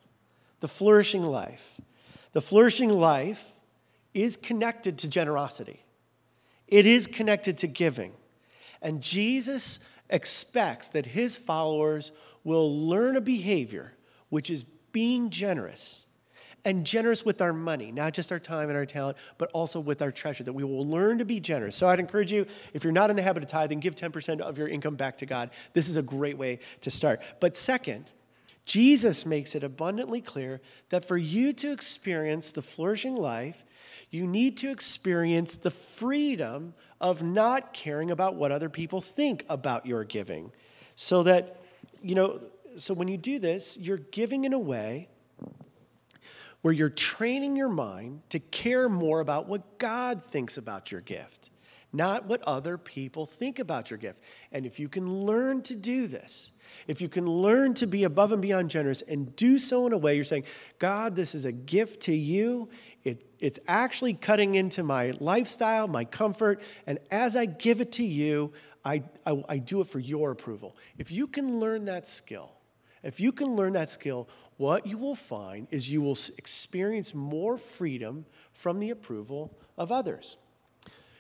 the 0.61 0.69
flourishing 0.69 1.23
life, 1.23 1.81
the 2.35 2.43
flourishing 2.43 2.91
life 2.91 3.43
is 4.13 4.37
connected 4.37 4.99
to 4.99 5.09
generosity. 5.09 5.83
It 6.69 6.85
is 6.85 7.07
connected 7.07 7.57
to 7.59 7.67
giving. 7.69 8.13
And 8.83 9.03
Jesus 9.03 9.89
expects 10.11 10.91
that 10.91 11.07
his 11.07 11.39
followers 11.39 12.13
will 12.45 12.87
learn 12.87 13.17
a 13.17 13.23
behavior 13.23 13.95
which 14.29 14.51
is 14.51 14.63
being 14.63 15.31
generous 15.31 16.05
and 16.65 16.87
generous 16.87 17.25
with 17.25 17.43
our 17.43 17.53
money, 17.53 17.91
not 17.91 18.15
just 18.15 18.31
our 18.31 18.39
time 18.39 18.69
and 18.69 18.79
our 18.79 18.87
talent, 18.87 19.17
but 19.39 19.51
also 19.53 19.81
with 19.81 20.01
our 20.01 20.13
treasure, 20.13 20.45
that 20.45 20.53
we 20.53 20.65
will 20.65 20.87
learn 20.87 21.19
to 21.19 21.25
be 21.25 21.41
generous. 21.41 21.77
So 21.77 21.89
I'd 21.89 21.99
encourage 21.99 22.31
you, 22.31 22.47
if 22.73 22.85
you're 22.85 22.93
not 22.93 23.11
in 23.11 23.17
the 23.17 23.23
habit 23.23 23.43
of 23.43 23.49
tithing, 23.49 23.81
give 23.81 23.97
10% 23.97 24.41
of 24.41 24.59
your 24.59 24.69
income 24.69 24.95
back 24.95 25.17
to 25.19 25.27
God. 25.27 25.51
This 25.73 25.89
is 25.89 25.97
a 25.97 26.03
great 26.03 26.39
way 26.39 26.61
to 26.83 26.91
start. 26.91 27.21
But 27.41 27.57
second, 27.57 28.13
Jesus 28.65 29.27
makes 29.27 29.55
it 29.55 29.65
abundantly 29.65 30.21
clear 30.21 30.61
that 30.91 31.05
for 31.05 31.17
you 31.17 31.53
to 31.55 31.73
experience 31.73 32.53
the 32.53 32.63
flourishing 32.63 33.17
life, 33.17 33.65
you 34.11 34.27
need 34.27 34.57
to 34.59 34.71
experience 34.71 35.57
the 35.57 35.71
freedom 35.71 36.75
of 37.01 37.23
not 37.23 37.73
caring 37.75 38.11
about 38.11 38.37
what 38.37 38.53
other 38.53 38.69
people 38.69 39.01
think 39.01 39.45
about 39.49 39.85
your 39.85 40.05
giving. 40.05 40.53
So 40.95 41.25
that, 41.25 41.61
you 42.03 42.15
know, 42.15 42.39
so 42.77 42.95
when 42.95 43.09
you 43.09 43.17
do 43.17 43.39
this, 43.39 43.77
you're 43.79 43.97
giving 43.97 44.45
in 44.45 44.53
a 44.53 44.59
way 44.59 45.09
where 46.63 46.73
you're 46.73 46.89
training 46.89 47.57
your 47.57 47.69
mind 47.69 48.23
to 48.31 48.39
care 48.39 48.89
more 48.89 49.21
about 49.21 49.49
what 49.49 49.79
God 49.79 50.23
thinks 50.23 50.57
about 50.57 50.91
your 50.91 51.01
gift, 51.01 51.51
not 51.93 52.27
what 52.27 52.41
other 52.43 52.79
people 52.79 53.27
think 53.27 53.59
about 53.59 53.91
your 53.91 53.99
gift. 53.99 54.23
And 54.53 54.65
if 54.65 54.81
you 54.81 54.89
can 54.89 55.13
learn 55.27 55.63
to 55.63 55.75
do 55.75 56.07
this, 56.07 56.53
if 56.87 57.01
you 57.01 57.09
can 57.09 57.27
learn 57.27 57.75
to 57.75 57.87
be 57.87 58.05
above 58.05 58.33
and 58.33 58.41
beyond 58.41 58.71
generous 58.71 59.03
and 59.03 59.35
do 59.37 59.59
so 59.59 59.87
in 59.87 59.93
a 59.93 59.99
way 59.99 60.15
you're 60.15 60.25
saying, 60.25 60.45
God, 60.79 61.15
this 61.17 61.35
is 61.35 61.45
a 61.45 61.53
gift 61.53 62.03
to 62.05 62.15
you, 62.15 62.69
it, 63.05 63.25
it's 63.41 63.59
actually 63.67 64.15
cutting 64.15 64.55
into 64.55 64.83
my 64.83 65.13
lifestyle, 65.21 65.89
my 65.89 66.05
comfort, 66.05 66.63
and 66.87 66.99
as 67.11 67.37
I 67.37 67.45
give 67.47 67.81
it 67.81 67.93
to 67.93 68.05
you, 68.05 68.53
I, 68.85 69.03
I, 69.27 69.43
I 69.49 69.59
do 69.59 69.81
it 69.81 69.89
for 69.89 69.99
your 69.99 70.31
approval. 70.31 70.77
If 70.99 71.11
you 71.11 71.27
can 71.27 71.61
learn 71.61 71.85
that 71.87 72.07
skill, 72.07 72.53
if 73.03 73.21
you 73.21 73.33
can 73.33 73.57
learn 73.57 73.73
that 73.73 73.89
skill, 73.89 74.29
what 74.63 74.87
you 74.87 74.97
will 74.97 75.17
find 75.17 75.67
is 75.73 75.91
you 75.91 76.01
will 76.01 76.17
experience 76.39 77.15
more 77.15 77.59
freedom 77.59 78.25
from 78.53 78.79
the 78.79 78.91
approval 78.91 79.59
of 79.77 79.91
others. 79.91 80.37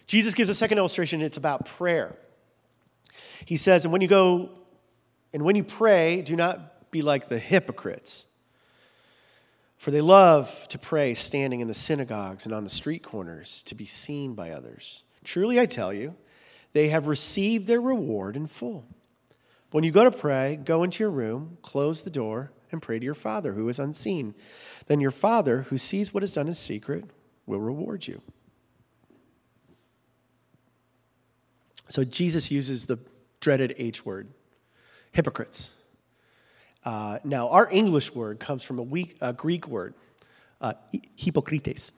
Jesus 0.06 0.34
gives 0.34 0.48
a 0.48 0.54
second 0.54 0.78
illustration, 0.78 1.20
it's 1.20 1.36
about 1.36 1.66
prayer. 1.66 2.14
He 3.44 3.56
says, 3.56 3.84
And 3.84 3.90
when 3.90 4.00
you 4.00 4.06
go, 4.06 4.50
and 5.34 5.42
when 5.42 5.56
you 5.56 5.64
pray, 5.64 6.22
do 6.22 6.36
not 6.36 6.90
be 6.92 7.02
like 7.02 7.28
the 7.28 7.38
hypocrites 7.38 8.26
for 9.82 9.90
they 9.90 10.00
love 10.00 10.68
to 10.68 10.78
pray 10.78 11.12
standing 11.12 11.58
in 11.58 11.66
the 11.66 11.74
synagogues 11.74 12.46
and 12.46 12.54
on 12.54 12.62
the 12.62 12.70
street 12.70 13.02
corners 13.02 13.64
to 13.64 13.74
be 13.74 13.84
seen 13.84 14.32
by 14.32 14.52
others. 14.52 15.02
Truly, 15.24 15.58
I 15.58 15.66
tell 15.66 15.92
you, 15.92 16.14
they 16.72 16.90
have 16.90 17.08
received 17.08 17.66
their 17.66 17.80
reward 17.80 18.36
in 18.36 18.46
full. 18.46 18.86
When 19.72 19.82
you 19.82 19.90
go 19.90 20.04
to 20.04 20.16
pray, 20.16 20.54
go 20.64 20.84
into 20.84 21.02
your 21.02 21.10
room, 21.10 21.58
close 21.62 22.04
the 22.04 22.10
door, 22.10 22.52
and 22.72 22.82
pray 22.82 22.98
to 22.98 23.04
your 23.04 23.14
Father 23.14 23.52
who 23.52 23.68
is 23.68 23.78
unseen. 23.78 24.34
Then 24.86 25.00
your 25.00 25.10
Father, 25.10 25.62
who 25.62 25.78
sees 25.78 26.12
what 26.12 26.22
is 26.22 26.32
done 26.32 26.48
in 26.48 26.54
secret, 26.54 27.04
will 27.46 27.60
reward 27.60 28.06
you. 28.06 28.22
So 31.88 32.04
Jesus 32.04 32.50
uses 32.50 32.86
the 32.86 32.98
dreaded 33.40 33.74
H 33.76 34.06
word 34.06 34.28
hypocrites. 35.12 35.78
Uh, 36.84 37.18
now, 37.22 37.48
our 37.50 37.68
English 37.70 38.14
word 38.14 38.40
comes 38.40 38.64
from 38.64 38.78
a, 38.78 38.82
weak, 38.82 39.16
a 39.20 39.32
Greek 39.32 39.68
word, 39.68 39.94
uh, 40.60 40.72
hypocrites. 41.16 41.92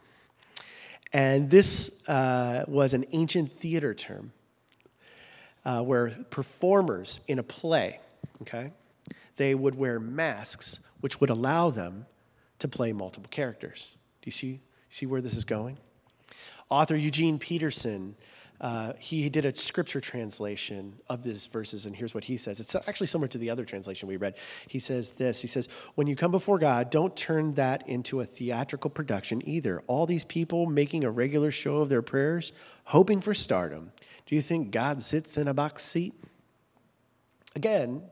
And 1.12 1.49
this 1.49 2.07
uh, 2.09 2.64
was 2.66 2.93
an 2.93 3.04
ancient 3.12 3.52
theater 3.52 3.95
term 3.95 4.33
uh, 5.64 5.83
where 5.83 6.11
performers 6.31 7.21
in 7.28 7.38
a 7.38 7.43
play, 7.43 8.00
okay, 8.43 8.73
they 9.37 9.55
would 9.55 9.75
wear 9.75 9.99
masks 10.00 10.81
which 11.00 11.21
would 11.21 11.31
allow 11.31 11.71
them 11.71 12.07
to 12.59 12.69
play 12.69 12.93
multiple 12.93 13.29
characters. 13.31 13.97
Do 14.23 14.29
you 14.29 14.33
see, 14.33 14.61
see 14.88 15.07
where 15.07 15.21
this 15.21 15.37
is 15.37 15.45
going? 15.45 15.76
Author 16.71 16.97
Eugene 16.97 17.38
Peterson 17.38 18.17
uh, 18.61 18.93
he 18.99 19.29
did 19.29 19.45
a 19.45 19.55
scripture 19.55 20.00
translation 20.00 20.99
of 21.09 21.25
these 21.25 21.47
verses, 21.47 21.87
and 21.87 21.95
here's 21.95 22.14
what 22.14 22.25
he 22.25 22.37
says. 22.37 22.61
It's 22.61 22.75
actually 22.75 23.09
similar 23.09 23.29
to 23.29 23.38
the 23.38 23.50
other 23.50 23.64
translation 23.64 24.09
we 24.09 24.17
read. 24.17 24.37
He 24.69 24.79
says 24.79 25.12
this 25.12 25.41
He 25.41 25.49
says, 25.49 25.69
When 25.97 26.07
you 26.07 26.14
come 26.14 26.31
before 26.31 26.59
God, 26.59 26.88
don't 26.88 27.17
turn 27.17 27.55
that 27.55 27.87
into 27.88 28.21
a 28.21 28.25
theatrical 28.25 28.91
production 28.91 29.47
either. 29.47 29.83
All 29.87 30.07
these 30.07 30.25
people 30.25 30.67
making 30.67 31.05
a 31.05 31.11
regular 31.11 31.50
show 31.50 31.79
of 31.79 31.88
their 31.88 32.03
prayers, 32.03 32.53
hoping 32.85 33.21
for 33.21 33.35
stardom. 33.35 33.93
Do 34.26 34.35
you 34.35 34.41
think 34.41 34.71
God 34.71 35.03
sits 35.03 35.37
in 35.37 35.49
a 35.49 35.55
box 35.55 35.85
seat? 35.85 36.14
Again, 37.57 38.03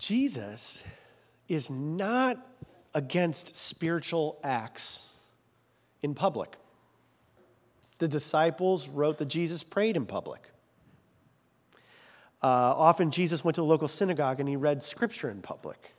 Jesus 0.00 0.82
is 1.46 1.68
not 1.68 2.38
against 2.94 3.54
spiritual 3.54 4.38
acts 4.42 5.12
in 6.00 6.14
public. 6.14 6.56
The 7.98 8.08
disciples 8.08 8.88
wrote 8.88 9.18
that 9.18 9.28
Jesus 9.28 9.62
prayed 9.62 9.96
in 9.96 10.06
public. 10.06 10.40
Uh, 12.42 12.46
often, 12.46 13.10
Jesus 13.10 13.44
went 13.44 13.56
to 13.56 13.60
the 13.60 13.66
local 13.66 13.88
synagogue 13.88 14.40
and 14.40 14.48
he 14.48 14.56
read 14.56 14.82
scripture 14.82 15.28
in 15.28 15.42
public. 15.42 15.92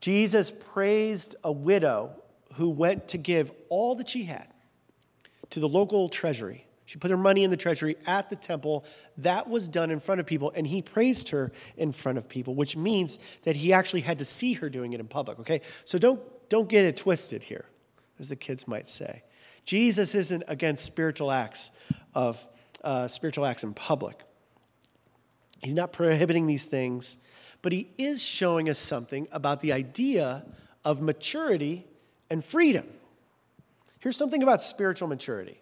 Jesus 0.00 0.50
praised 0.50 1.36
a 1.44 1.52
widow 1.52 2.12
who 2.54 2.70
went 2.70 3.08
to 3.08 3.18
give 3.18 3.52
all 3.68 3.94
that 3.96 4.08
she 4.08 4.24
had 4.24 4.46
to 5.50 5.60
the 5.60 5.68
local 5.68 6.08
treasury. 6.08 6.64
She 6.90 6.98
put 6.98 7.12
her 7.12 7.16
money 7.16 7.44
in 7.44 7.52
the 7.52 7.56
treasury 7.56 7.94
at 8.04 8.30
the 8.30 8.34
temple. 8.34 8.84
That 9.18 9.48
was 9.48 9.68
done 9.68 9.92
in 9.92 10.00
front 10.00 10.20
of 10.20 10.26
people, 10.26 10.50
and 10.56 10.66
he 10.66 10.82
praised 10.82 11.28
her 11.28 11.52
in 11.76 11.92
front 11.92 12.18
of 12.18 12.28
people, 12.28 12.56
which 12.56 12.76
means 12.76 13.20
that 13.44 13.54
he 13.54 13.72
actually 13.72 14.00
had 14.00 14.18
to 14.18 14.24
see 14.24 14.54
her 14.54 14.68
doing 14.68 14.92
it 14.92 14.98
in 14.98 15.06
public, 15.06 15.38
okay? 15.38 15.60
So 15.84 15.98
don't, 15.98 16.20
don't 16.48 16.68
get 16.68 16.84
it 16.84 16.96
twisted 16.96 17.42
here, 17.42 17.64
as 18.18 18.28
the 18.28 18.34
kids 18.34 18.66
might 18.66 18.88
say. 18.88 19.22
Jesus 19.64 20.16
isn't 20.16 20.42
against 20.48 20.84
spiritual 20.84 21.30
acts 21.30 21.78
of 22.12 22.44
uh, 22.82 23.06
spiritual 23.06 23.46
acts 23.46 23.62
in 23.62 23.72
public. 23.72 24.18
He's 25.60 25.74
not 25.74 25.92
prohibiting 25.92 26.48
these 26.48 26.66
things, 26.66 27.18
but 27.62 27.70
he 27.70 27.88
is 27.98 28.20
showing 28.20 28.68
us 28.68 28.80
something 28.80 29.28
about 29.30 29.60
the 29.60 29.72
idea 29.72 30.44
of 30.84 31.00
maturity 31.00 31.86
and 32.28 32.44
freedom. 32.44 32.88
Here's 34.00 34.16
something 34.16 34.42
about 34.42 34.60
spiritual 34.60 35.06
maturity 35.06 35.59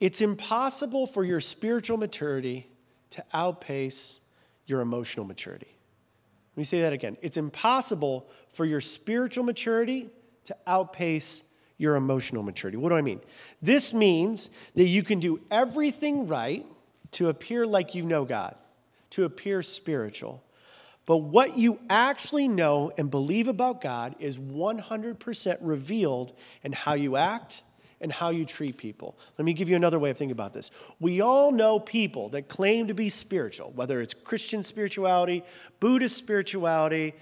it's 0.00 0.20
impossible 0.20 1.06
for 1.06 1.24
your 1.24 1.40
spiritual 1.40 1.96
maturity 1.96 2.68
to 3.10 3.24
outpace 3.32 4.20
your 4.66 4.80
emotional 4.80 5.26
maturity. 5.26 5.76
Let 6.52 6.56
me 6.58 6.64
say 6.64 6.82
that 6.82 6.92
again. 6.92 7.16
It's 7.22 7.36
impossible 7.36 8.28
for 8.52 8.64
your 8.64 8.80
spiritual 8.80 9.44
maturity 9.44 10.08
to 10.44 10.56
outpace 10.66 11.44
your 11.78 11.94
emotional 11.94 12.42
maturity. 12.42 12.76
What 12.76 12.90
do 12.90 12.96
I 12.96 13.02
mean? 13.02 13.20
This 13.62 13.94
means 13.94 14.50
that 14.74 14.86
you 14.86 15.02
can 15.02 15.20
do 15.20 15.40
everything 15.50 16.26
right 16.26 16.66
to 17.12 17.28
appear 17.28 17.66
like 17.66 17.94
you 17.94 18.02
know 18.02 18.24
God, 18.24 18.56
to 19.10 19.24
appear 19.24 19.62
spiritual. 19.62 20.42
But 21.06 21.18
what 21.18 21.56
you 21.56 21.78
actually 21.88 22.48
know 22.48 22.92
and 22.98 23.10
believe 23.10 23.48
about 23.48 23.80
God 23.80 24.14
is 24.18 24.38
100% 24.38 25.56
revealed 25.62 26.34
in 26.62 26.72
how 26.72 26.94
you 26.94 27.16
act 27.16 27.62
and 28.00 28.12
how 28.12 28.30
you 28.30 28.44
treat 28.44 28.76
people. 28.76 29.18
Let 29.36 29.44
me 29.44 29.52
give 29.52 29.68
you 29.68 29.76
another 29.76 29.98
way 29.98 30.10
of 30.10 30.16
thinking 30.16 30.32
about 30.32 30.54
this. 30.54 30.70
We 31.00 31.20
all 31.20 31.50
know 31.50 31.80
people 31.80 32.28
that 32.30 32.48
claim 32.48 32.88
to 32.88 32.94
be 32.94 33.08
spiritual, 33.08 33.72
whether 33.74 34.00
it's 34.00 34.14
Christian 34.14 34.62
spirituality, 34.62 35.42
Buddhist 35.80 36.16
spirituality, 36.16 37.14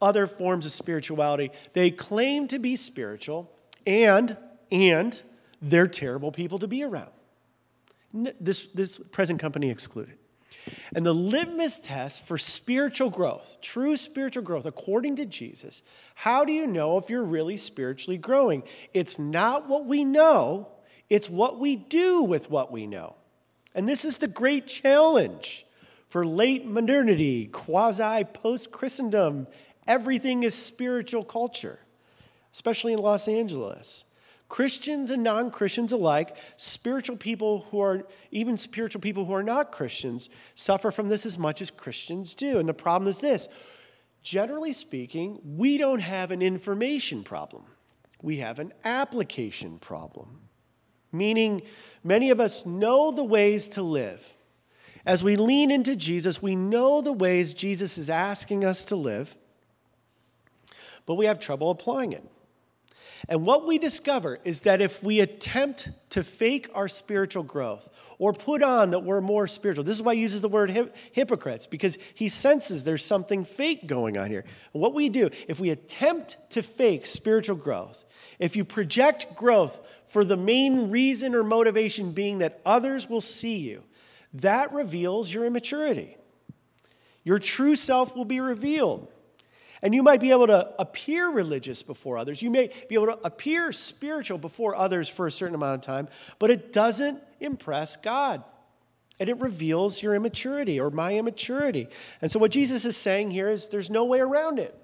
other 0.00 0.26
forms 0.26 0.66
of 0.66 0.72
spirituality. 0.72 1.50
They 1.72 1.90
claim 1.90 2.48
to 2.48 2.58
be 2.58 2.76
spiritual, 2.76 3.50
and 3.86 4.36
and 4.70 5.20
they're 5.60 5.88
terrible 5.88 6.32
people 6.32 6.58
to 6.58 6.68
be 6.68 6.82
around. 6.82 7.10
This, 8.12 8.66
this 8.68 8.98
present 8.98 9.40
company 9.40 9.70
excluded. 9.70 10.16
And 10.94 11.06
the 11.06 11.14
litmus 11.14 11.80
test 11.80 12.26
for 12.26 12.38
spiritual 12.38 13.10
growth, 13.10 13.58
true 13.60 13.96
spiritual 13.96 14.42
growth, 14.42 14.66
according 14.66 15.16
to 15.16 15.24
Jesus, 15.24 15.82
how 16.14 16.44
do 16.44 16.52
you 16.52 16.66
know 16.66 16.98
if 16.98 17.08
you're 17.08 17.24
really 17.24 17.56
spiritually 17.56 18.18
growing? 18.18 18.62
It's 18.92 19.18
not 19.18 19.68
what 19.68 19.86
we 19.86 20.04
know, 20.04 20.68
it's 21.08 21.30
what 21.30 21.58
we 21.58 21.76
do 21.76 22.22
with 22.22 22.50
what 22.50 22.70
we 22.70 22.86
know. 22.86 23.14
And 23.74 23.88
this 23.88 24.04
is 24.04 24.18
the 24.18 24.28
great 24.28 24.66
challenge 24.66 25.66
for 26.08 26.26
late 26.26 26.66
modernity, 26.66 27.46
quasi 27.46 28.24
post 28.24 28.72
Christendom. 28.72 29.46
Everything 29.86 30.42
is 30.42 30.54
spiritual 30.54 31.24
culture 31.24 31.78
especially 32.52 32.92
in 32.92 32.98
Los 32.98 33.28
Angeles. 33.28 34.04
Christians 34.50 35.12
and 35.12 35.22
non 35.22 35.52
Christians 35.52 35.92
alike, 35.92 36.36
spiritual 36.56 37.16
people 37.16 37.68
who 37.70 37.80
are, 37.80 38.02
even 38.32 38.56
spiritual 38.56 39.00
people 39.00 39.24
who 39.24 39.32
are 39.32 39.44
not 39.44 39.70
Christians, 39.70 40.28
suffer 40.56 40.90
from 40.90 41.08
this 41.08 41.24
as 41.24 41.38
much 41.38 41.62
as 41.62 41.70
Christians 41.70 42.34
do. 42.34 42.58
And 42.58 42.68
the 42.68 42.74
problem 42.74 43.08
is 43.08 43.20
this 43.20 43.48
generally 44.22 44.72
speaking, 44.72 45.38
we 45.42 45.78
don't 45.78 46.00
have 46.00 46.32
an 46.32 46.42
information 46.42 47.22
problem, 47.22 47.62
we 48.20 48.38
have 48.38 48.58
an 48.58 48.72
application 48.84 49.78
problem. 49.78 50.40
Meaning, 51.12 51.62
many 52.04 52.30
of 52.30 52.40
us 52.40 52.66
know 52.66 53.12
the 53.12 53.24
ways 53.24 53.68
to 53.70 53.82
live. 53.82 54.34
As 55.06 55.24
we 55.24 55.36
lean 55.36 55.70
into 55.70 55.96
Jesus, 55.96 56.42
we 56.42 56.54
know 56.54 57.00
the 57.00 57.12
ways 57.12 57.54
Jesus 57.54 57.98
is 57.98 58.10
asking 58.10 58.64
us 58.64 58.84
to 58.86 58.96
live, 58.96 59.36
but 61.06 61.14
we 61.14 61.26
have 61.26 61.38
trouble 61.40 61.70
applying 61.70 62.12
it. 62.12 62.24
And 63.28 63.44
what 63.44 63.66
we 63.66 63.78
discover 63.78 64.38
is 64.44 64.62
that 64.62 64.80
if 64.80 65.02
we 65.02 65.20
attempt 65.20 65.90
to 66.10 66.24
fake 66.24 66.68
our 66.74 66.88
spiritual 66.88 67.42
growth 67.42 67.88
or 68.18 68.32
put 68.32 68.62
on 68.62 68.90
that 68.90 69.00
we're 69.00 69.20
more 69.20 69.46
spiritual, 69.46 69.84
this 69.84 69.96
is 69.96 70.02
why 70.02 70.14
he 70.14 70.20
uses 70.22 70.40
the 70.40 70.48
word 70.48 70.70
hypocrites, 71.12 71.66
because 71.66 71.98
he 72.14 72.28
senses 72.28 72.84
there's 72.84 73.04
something 73.04 73.44
fake 73.44 73.86
going 73.86 74.16
on 74.16 74.30
here. 74.30 74.44
And 74.72 74.82
what 74.82 74.94
we 74.94 75.08
do, 75.08 75.30
if 75.48 75.60
we 75.60 75.70
attempt 75.70 76.36
to 76.50 76.62
fake 76.62 77.06
spiritual 77.06 77.56
growth, 77.56 78.04
if 78.38 78.56
you 78.56 78.64
project 78.64 79.36
growth 79.36 79.86
for 80.06 80.24
the 80.24 80.36
main 80.36 80.90
reason 80.90 81.34
or 81.34 81.44
motivation 81.44 82.12
being 82.12 82.38
that 82.38 82.60
others 82.64 83.08
will 83.08 83.20
see 83.20 83.58
you, 83.58 83.82
that 84.32 84.72
reveals 84.72 85.32
your 85.32 85.44
immaturity. 85.44 86.16
Your 87.22 87.38
true 87.38 87.76
self 87.76 88.16
will 88.16 88.24
be 88.24 88.40
revealed. 88.40 89.08
And 89.82 89.94
you 89.94 90.02
might 90.02 90.20
be 90.20 90.30
able 90.30 90.46
to 90.46 90.74
appear 90.78 91.30
religious 91.30 91.82
before 91.82 92.18
others. 92.18 92.42
You 92.42 92.50
may 92.50 92.70
be 92.88 92.94
able 92.94 93.06
to 93.06 93.18
appear 93.24 93.72
spiritual 93.72 94.38
before 94.38 94.76
others 94.76 95.08
for 95.08 95.26
a 95.26 95.32
certain 95.32 95.54
amount 95.54 95.76
of 95.76 95.80
time, 95.80 96.08
but 96.38 96.50
it 96.50 96.72
doesn't 96.72 97.22
impress 97.40 97.96
God. 97.96 98.44
And 99.18 99.28
it 99.28 99.38
reveals 99.40 100.02
your 100.02 100.14
immaturity 100.14 100.80
or 100.80 100.90
my 100.90 101.14
immaturity. 101.16 101.88
And 102.22 102.30
so, 102.30 102.38
what 102.38 102.50
Jesus 102.50 102.84
is 102.84 102.96
saying 102.96 103.30
here 103.30 103.50
is 103.50 103.68
there's 103.68 103.90
no 103.90 104.04
way 104.04 104.20
around 104.20 104.58
it. 104.58 104.74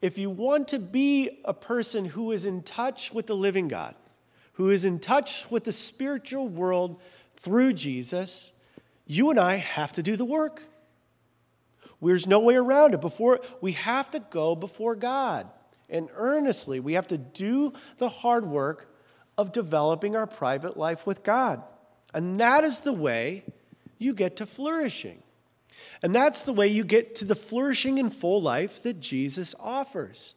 If 0.00 0.18
you 0.18 0.30
want 0.30 0.68
to 0.68 0.78
be 0.78 1.40
a 1.44 1.54
person 1.54 2.06
who 2.06 2.32
is 2.32 2.44
in 2.44 2.62
touch 2.62 3.12
with 3.12 3.26
the 3.26 3.36
living 3.36 3.68
God, 3.68 3.94
who 4.54 4.70
is 4.70 4.84
in 4.84 4.98
touch 4.98 5.50
with 5.50 5.64
the 5.64 5.72
spiritual 5.72 6.48
world 6.48 7.00
through 7.36 7.72
Jesus, 7.74 8.52
you 9.06 9.30
and 9.30 9.38
I 9.38 9.56
have 9.56 9.92
to 9.94 10.02
do 10.02 10.16
the 10.16 10.24
work. 10.24 10.62
There's 12.02 12.26
no 12.26 12.40
way 12.40 12.56
around 12.56 12.94
it. 12.94 13.00
Before 13.00 13.40
we 13.60 13.72
have 13.72 14.10
to 14.10 14.20
go 14.20 14.56
before 14.56 14.96
God 14.96 15.48
and 15.88 16.08
earnestly 16.14 16.80
we 16.80 16.94
have 16.94 17.06
to 17.08 17.18
do 17.18 17.72
the 17.98 18.08
hard 18.08 18.44
work 18.44 18.92
of 19.38 19.52
developing 19.52 20.16
our 20.16 20.26
private 20.26 20.76
life 20.76 21.06
with 21.06 21.22
God. 21.22 21.62
And 22.12 22.38
that 22.40 22.64
is 22.64 22.80
the 22.80 22.92
way 22.92 23.44
you 23.98 24.12
get 24.12 24.36
to 24.36 24.46
flourishing. 24.46 25.22
And 26.02 26.14
that's 26.14 26.42
the 26.42 26.52
way 26.52 26.66
you 26.66 26.84
get 26.84 27.14
to 27.16 27.24
the 27.24 27.34
flourishing 27.34 27.98
and 27.98 28.12
full 28.12 28.42
life 28.42 28.82
that 28.82 29.00
Jesus 29.00 29.54
offers. 29.60 30.34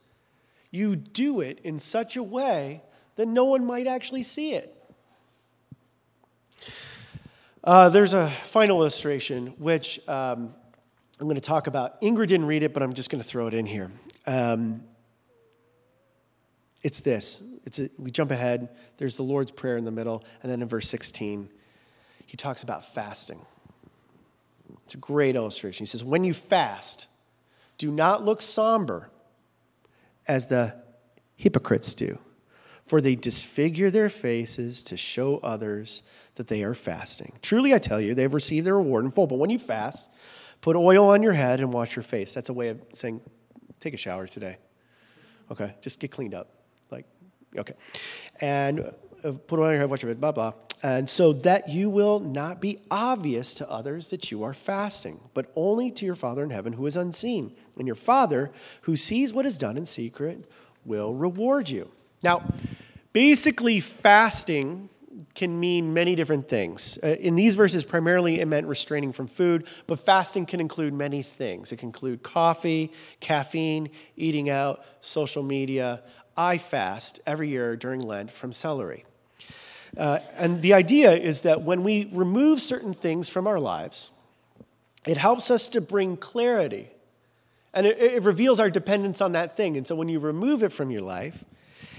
You 0.70 0.96
do 0.96 1.40
it 1.40 1.58
in 1.62 1.78
such 1.78 2.16
a 2.16 2.22
way 2.22 2.82
that 3.16 3.26
no 3.26 3.44
one 3.44 3.64
might 3.64 3.86
actually 3.86 4.22
see 4.22 4.54
it. 4.54 4.72
Uh, 7.64 7.88
there's 7.88 8.12
a 8.12 8.28
final 8.28 8.80
illustration 8.80 9.48
which 9.58 10.00
um, 10.08 10.54
I'm 11.18 11.26
going 11.26 11.36
to 11.36 11.40
talk 11.40 11.66
about. 11.66 12.00
Ingrid 12.02 12.28
didn't 12.28 12.46
read 12.46 12.62
it, 12.62 12.74
but 12.74 12.82
I'm 12.82 12.92
just 12.92 13.10
going 13.10 13.22
to 13.22 13.28
throw 13.28 13.46
it 13.46 13.54
in 13.54 13.64
here. 13.64 13.90
Um, 14.26 14.82
it's 16.82 17.00
this. 17.00 17.42
It's 17.64 17.78
a, 17.78 17.88
we 17.98 18.10
jump 18.10 18.30
ahead. 18.30 18.68
There's 18.98 19.16
the 19.16 19.22
Lord's 19.22 19.50
Prayer 19.50 19.76
in 19.76 19.84
the 19.84 19.90
middle, 19.90 20.24
and 20.42 20.52
then 20.52 20.60
in 20.60 20.68
verse 20.68 20.88
16, 20.88 21.48
he 22.26 22.36
talks 22.36 22.62
about 22.62 22.84
fasting. 22.84 23.40
It's 24.84 24.94
a 24.94 24.98
great 24.98 25.36
illustration. 25.36 25.84
He 25.84 25.88
says, 25.88 26.04
When 26.04 26.22
you 26.22 26.34
fast, 26.34 27.08
do 27.78 27.90
not 27.90 28.24
look 28.24 28.42
somber 28.42 29.10
as 30.28 30.48
the 30.48 30.74
hypocrites 31.36 31.94
do, 31.94 32.18
for 32.84 33.00
they 33.00 33.14
disfigure 33.14 33.90
their 33.90 34.08
faces 34.08 34.82
to 34.84 34.96
show 34.96 35.38
others 35.38 36.02
that 36.34 36.48
they 36.48 36.62
are 36.62 36.74
fasting. 36.74 37.32
Truly, 37.42 37.74
I 37.74 37.78
tell 37.78 38.00
you, 38.00 38.14
they 38.14 38.22
have 38.22 38.34
received 38.34 38.66
their 38.66 38.76
reward 38.76 39.04
in 39.04 39.10
full. 39.10 39.26
But 39.26 39.38
when 39.38 39.50
you 39.50 39.58
fast, 39.58 40.10
Put 40.60 40.76
oil 40.76 41.10
on 41.10 41.22
your 41.22 41.32
head 41.32 41.60
and 41.60 41.72
wash 41.72 41.96
your 41.96 42.02
face. 42.02 42.34
That's 42.34 42.48
a 42.48 42.52
way 42.52 42.68
of 42.68 42.80
saying, 42.92 43.20
take 43.80 43.94
a 43.94 43.96
shower 43.96 44.26
today. 44.26 44.58
Okay, 45.50 45.74
just 45.80 46.00
get 46.00 46.10
cleaned 46.10 46.34
up. 46.34 46.50
Like, 46.90 47.06
Okay. 47.56 47.74
And 48.40 48.92
uh, 49.24 49.32
put 49.46 49.58
oil 49.58 49.66
on 49.66 49.72
your 49.72 49.80
head, 49.80 49.90
watch 49.90 50.02
your 50.02 50.10
head, 50.10 50.20
blah, 50.20 50.32
blah. 50.32 50.52
And 50.82 51.08
so 51.08 51.32
that 51.32 51.70
you 51.70 51.88
will 51.88 52.20
not 52.20 52.60
be 52.60 52.80
obvious 52.90 53.54
to 53.54 53.70
others 53.70 54.10
that 54.10 54.30
you 54.30 54.42
are 54.42 54.52
fasting, 54.52 55.20
but 55.32 55.50
only 55.56 55.90
to 55.92 56.04
your 56.04 56.14
Father 56.14 56.44
in 56.44 56.50
heaven 56.50 56.74
who 56.74 56.86
is 56.86 56.96
unseen. 56.96 57.56
And 57.78 57.86
your 57.86 57.96
Father, 57.96 58.52
who 58.82 58.96
sees 58.96 59.32
what 59.32 59.46
is 59.46 59.56
done 59.56 59.76
in 59.76 59.86
secret, 59.86 60.50
will 60.84 61.14
reward 61.14 61.70
you. 61.70 61.90
Now, 62.22 62.42
basically, 63.12 63.80
fasting 63.80 64.90
can 65.34 65.58
mean 65.58 65.94
many 65.94 66.14
different 66.14 66.48
things. 66.48 66.98
Uh, 67.02 67.16
in 67.20 67.34
these 67.34 67.54
verses, 67.54 67.84
primarily 67.84 68.40
it 68.40 68.46
meant 68.46 68.66
restraining 68.66 69.12
from 69.12 69.26
food, 69.26 69.66
but 69.86 70.00
fasting 70.00 70.46
can 70.46 70.60
include 70.60 70.92
many 70.92 71.22
things. 71.22 71.72
It 71.72 71.78
can 71.78 71.88
include 71.88 72.22
coffee, 72.22 72.92
caffeine, 73.20 73.90
eating 74.16 74.50
out, 74.50 74.84
social 75.00 75.42
media. 75.42 76.02
I 76.36 76.58
fast 76.58 77.20
every 77.26 77.48
year 77.48 77.76
during 77.76 78.00
Lent 78.00 78.30
from 78.30 78.52
celery. 78.52 79.04
Uh, 79.96 80.18
and 80.38 80.60
the 80.60 80.74
idea 80.74 81.12
is 81.12 81.42
that 81.42 81.62
when 81.62 81.82
we 81.82 82.10
remove 82.12 82.60
certain 82.60 82.92
things 82.92 83.28
from 83.28 83.46
our 83.46 83.58
lives, 83.58 84.10
it 85.06 85.16
helps 85.16 85.50
us 85.50 85.68
to 85.70 85.80
bring 85.80 86.16
clarity. 86.16 86.90
And 87.72 87.86
it, 87.86 87.98
it 87.98 88.22
reveals 88.22 88.60
our 88.60 88.70
dependence 88.70 89.20
on 89.20 89.32
that 89.32 89.56
thing. 89.56 89.76
And 89.76 89.86
so 89.86 89.94
when 89.94 90.08
you 90.08 90.18
remove 90.18 90.62
it 90.62 90.72
from 90.72 90.90
your 90.90 91.00
life, 91.00 91.44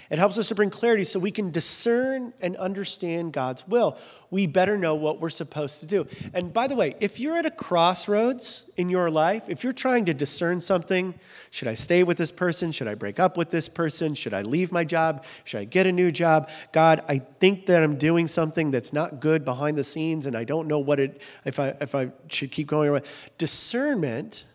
it 0.09 0.19
helps 0.19 0.37
us 0.37 0.47
to 0.47 0.55
bring 0.55 0.69
clarity 0.69 1.03
so 1.03 1.19
we 1.19 1.31
can 1.31 1.51
discern 1.51 2.33
and 2.41 2.55
understand 2.55 3.33
God's 3.33 3.67
will. 3.67 3.97
We 4.29 4.47
better 4.47 4.77
know 4.77 4.95
what 4.95 5.19
we're 5.19 5.29
supposed 5.29 5.81
to 5.81 5.85
do. 5.85 6.07
And 6.33 6.53
by 6.53 6.67
the 6.67 6.75
way, 6.75 6.95
if 6.99 7.19
you're 7.19 7.37
at 7.37 7.45
a 7.45 7.51
crossroads 7.51 8.69
in 8.77 8.89
your 8.89 9.09
life, 9.09 9.49
if 9.49 9.63
you're 9.63 9.73
trying 9.73 10.05
to 10.05 10.13
discern 10.13 10.61
something, 10.61 11.13
should 11.51 11.67
I 11.67 11.73
stay 11.73 12.03
with 12.03 12.17
this 12.17 12.31
person? 12.31 12.71
Should 12.71 12.87
I 12.87 12.95
break 12.95 13.19
up 13.19 13.37
with 13.37 13.49
this 13.49 13.67
person? 13.67 14.15
Should 14.15 14.33
I 14.33 14.43
leave 14.43 14.71
my 14.71 14.83
job? 14.83 15.25
Should 15.43 15.59
I 15.59 15.65
get 15.65 15.87
a 15.87 15.91
new 15.91 16.11
job? 16.11 16.49
God, 16.71 17.03
I 17.07 17.19
think 17.19 17.65
that 17.65 17.83
I'm 17.83 17.97
doing 17.97 18.27
something 18.27 18.71
that's 18.71 18.93
not 18.93 19.19
good 19.19 19.43
behind 19.43 19.77
the 19.77 19.83
scenes 19.83 20.25
and 20.25 20.37
I 20.37 20.45
don't 20.45 20.67
know 20.67 20.79
what 20.79 20.99
it 20.99 21.21
if 21.45 21.59
I 21.59 21.69
if 21.81 21.95
I 21.95 22.11
should 22.29 22.51
keep 22.51 22.67
going. 22.67 22.89
Or 22.89 22.93
what? 22.93 23.05
discernment 23.37 24.45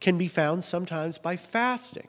can 0.00 0.18
be 0.18 0.28
found 0.28 0.62
sometimes 0.62 1.18
by 1.18 1.36
fasting. 1.36 2.08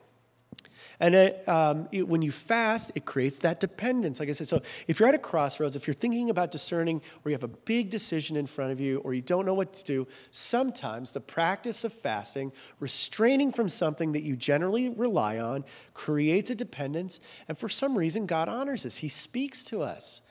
And 1.00 1.16
it, 1.16 1.48
um, 1.48 1.88
it, 1.92 2.08
when 2.08 2.22
you 2.22 2.32
fast, 2.32 2.92
it 2.96 3.06
creates 3.06 3.40
that 3.40 3.60
dependence. 3.60 4.20
Like 4.20 4.30
I 4.30 4.32
said, 4.32 4.48
so 4.48 4.62
if 4.88 5.00
you're 5.00 5.10
at 5.10 5.16
a 5.16 5.20
crossroads, 5.20 5.76
if 5.76 5.88
you're 5.88 5.94
thinking 5.94 6.30
about 6.30 6.52
discerning, 6.52 7.02
or 7.24 7.32
you 7.32 7.34
have 7.34 7.44
a 7.44 7.50
big 7.50 7.90
decision 7.90 8.38
in 8.38 8.48
front 8.48 8.72
of 8.72 8.80
you, 8.80 9.00
or 9.00 9.14
you 9.14 9.22
don't 9.22 9.46
know 9.46 9.54
what 9.54 9.74
to 9.74 9.84
do, 9.84 10.08
sometimes 10.32 11.12
the 11.12 11.20
practice 11.20 11.84
of 11.84 11.92
fasting, 11.92 12.52
restraining 12.80 13.52
from 13.52 13.68
something 13.68 14.14
that 14.14 14.24
you 14.24 14.36
generally 14.36 14.90
rely 14.90 15.40
on, 15.40 15.66
creates 15.94 16.50
a 16.50 16.56
dependence. 16.56 17.20
And 17.48 17.58
for 17.58 17.70
some 17.70 17.98
reason, 17.98 18.26
God 18.26 18.48
honors 18.48 18.86
us. 18.86 18.98
He 18.98 19.10
speaks 19.10 19.64
to 19.66 19.82
us. 19.82 20.22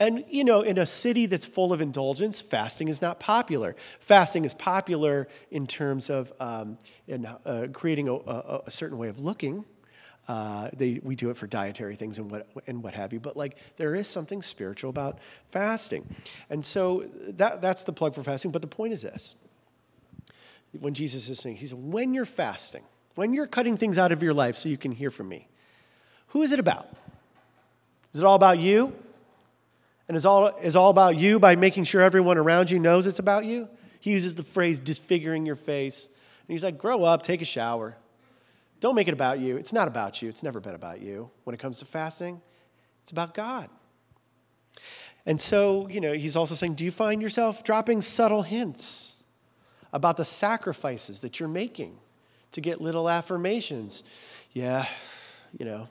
And, 0.00 0.24
you 0.28 0.44
know, 0.44 0.62
in 0.62 0.78
a 0.78 0.86
city 0.86 1.26
that's 1.26 1.44
full 1.44 1.72
of 1.72 1.80
indulgence, 1.80 2.40
fasting 2.40 2.86
is 2.86 3.02
not 3.02 3.18
popular. 3.18 3.74
Fasting 3.98 4.44
is 4.44 4.54
popular 4.54 5.26
in 5.50 5.66
terms 5.66 6.08
of 6.08 6.32
um, 6.38 6.78
in, 7.08 7.26
uh, 7.26 7.66
creating 7.72 8.08
a, 8.08 8.14
a, 8.14 8.62
a 8.66 8.70
certain 8.70 8.96
way 8.96 9.08
of 9.08 9.18
looking 9.18 9.64
uh, 10.28 10.68
they, 10.74 11.00
we 11.02 11.16
do 11.16 11.30
it 11.30 11.36
for 11.38 11.46
dietary 11.46 11.96
things 11.96 12.18
and 12.18 12.30
what, 12.30 12.46
and 12.66 12.82
what 12.82 12.92
have 12.92 13.14
you, 13.14 13.18
but 13.18 13.36
like 13.36 13.56
there 13.76 13.94
is 13.94 14.06
something 14.06 14.42
spiritual 14.42 14.90
about 14.90 15.18
fasting. 15.50 16.04
And 16.50 16.62
so 16.62 17.06
that, 17.28 17.62
that's 17.62 17.84
the 17.84 17.92
plug 17.92 18.14
for 18.14 18.22
fasting. 18.22 18.50
But 18.50 18.60
the 18.60 18.68
point 18.68 18.92
is 18.92 19.02
this 19.02 19.36
when 20.78 20.92
Jesus 20.92 21.30
is 21.30 21.38
saying, 21.38 21.56
He 21.56 21.66
said, 21.66 21.78
when 21.78 22.12
you're 22.12 22.26
fasting, 22.26 22.82
when 23.14 23.32
you're 23.32 23.46
cutting 23.46 23.78
things 23.78 23.96
out 23.96 24.12
of 24.12 24.22
your 24.22 24.34
life 24.34 24.54
so 24.54 24.68
you 24.68 24.76
can 24.76 24.92
hear 24.92 25.10
from 25.10 25.30
me, 25.30 25.48
who 26.28 26.42
is 26.42 26.52
it 26.52 26.60
about? 26.60 26.86
Is 28.12 28.20
it 28.20 28.26
all 28.26 28.36
about 28.36 28.58
you? 28.58 28.94
And 30.08 30.16
is 30.16 30.26
all, 30.26 30.48
is 30.48 30.76
all 30.76 30.90
about 30.90 31.16
you 31.16 31.38
by 31.38 31.56
making 31.56 31.84
sure 31.84 32.02
everyone 32.02 32.38
around 32.38 32.70
you 32.70 32.78
knows 32.78 33.06
it's 33.06 33.18
about 33.18 33.44
you? 33.44 33.68
He 34.00 34.10
uses 34.12 34.34
the 34.34 34.42
phrase 34.42 34.78
disfiguring 34.78 35.46
your 35.46 35.56
face. 35.56 36.06
And 36.06 36.54
he's 36.54 36.64
like, 36.64 36.78
grow 36.78 37.04
up, 37.04 37.22
take 37.22 37.42
a 37.42 37.46
shower. 37.46 37.96
Don't 38.80 38.94
make 38.94 39.08
it 39.08 39.14
about 39.14 39.40
you. 39.40 39.56
It's 39.56 39.72
not 39.72 39.88
about 39.88 40.22
you. 40.22 40.28
It's 40.28 40.42
never 40.42 40.60
been 40.60 40.74
about 40.74 41.00
you. 41.00 41.30
When 41.44 41.54
it 41.54 41.58
comes 41.58 41.78
to 41.80 41.84
fasting, 41.84 42.40
it's 43.02 43.10
about 43.10 43.34
God. 43.34 43.68
And 45.26 45.40
so, 45.40 45.88
you 45.88 46.00
know, 46.00 46.12
he's 46.12 46.36
also 46.36 46.54
saying, 46.54 46.74
do 46.74 46.84
you 46.84 46.90
find 46.90 47.20
yourself 47.20 47.64
dropping 47.64 48.00
subtle 48.00 48.42
hints 48.42 49.22
about 49.92 50.16
the 50.16 50.24
sacrifices 50.24 51.20
that 51.20 51.40
you're 51.40 51.48
making 51.48 51.98
to 52.52 52.60
get 52.60 52.80
little 52.80 53.08
affirmations? 53.08 54.04
Yeah, 54.52 54.86
you 55.58 55.66
know, 55.66 55.88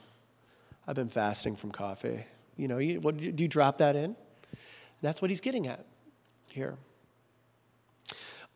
I've 0.88 0.96
been 0.96 1.10
fasting 1.10 1.56
from 1.56 1.72
coffee. 1.72 2.26
You 2.56 2.68
know, 2.68 2.78
you, 2.80 3.00
what, 3.00 3.18
do 3.18 3.26
you 3.36 3.48
drop 3.48 3.78
that 3.80 3.96
in? 3.96 4.16
That's 5.02 5.22
what 5.22 5.30
he's 5.30 5.42
getting 5.42 5.68
at 5.68 5.86
here. 6.50 6.78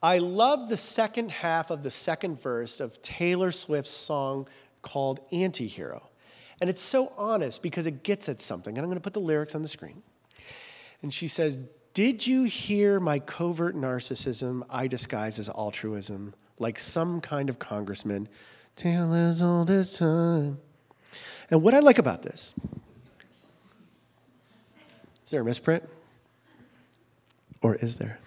I 0.04 0.18
love 0.18 0.68
the 0.68 0.78
second 0.78 1.32
half 1.32 1.70
of 1.70 1.84
the 1.84 1.92
second 1.92 2.42
verse 2.42 2.80
of 2.80 3.02
Taylor 3.02 3.52
Swift's 3.52 3.92
song 3.92 4.48
called 4.82 5.20
Antihero. 5.32 6.04
And 6.60 6.70
it's 6.70 6.82
so 6.82 7.12
honest 7.18 7.62
because 7.62 7.88
it 7.88 8.04
gets 8.04 8.28
at 8.28 8.42
something. 8.42 8.78
And 8.78 8.84
I'm 8.84 8.90
going 8.90 8.98
to 8.98 9.04
put 9.04 9.14
the 9.14 9.20
lyrics 9.20 9.54
on 9.56 9.62
the 9.62 9.68
screen. 9.68 10.02
And 11.02 11.14
she 11.14 11.28
says, 11.28 11.58
Did 11.94 12.26
you 12.26 12.44
hear 12.44 13.00
my 13.00 13.20
covert 13.20 13.76
narcissism 13.76 14.64
I 14.70 14.88
disguise 14.88 15.40
as 15.40 15.50
altruism, 15.50 16.34
like 16.58 16.80
some 16.80 17.22
kind 17.22 17.50
of 17.50 17.60
congressman? 17.60 18.28
Tale 18.76 19.14
as 19.14 19.42
old 19.42 19.70
as 19.70 19.98
time. 19.98 20.60
And 21.50 21.62
what 21.62 21.74
I 21.74 21.80
like 21.80 22.00
about 22.00 22.24
this 22.24 22.58
is 25.26 25.32
there 25.32 25.42
a 25.42 25.46
misprint? 25.46 25.88
Or 27.62 27.76
is 27.76 27.98
there? 27.98 28.20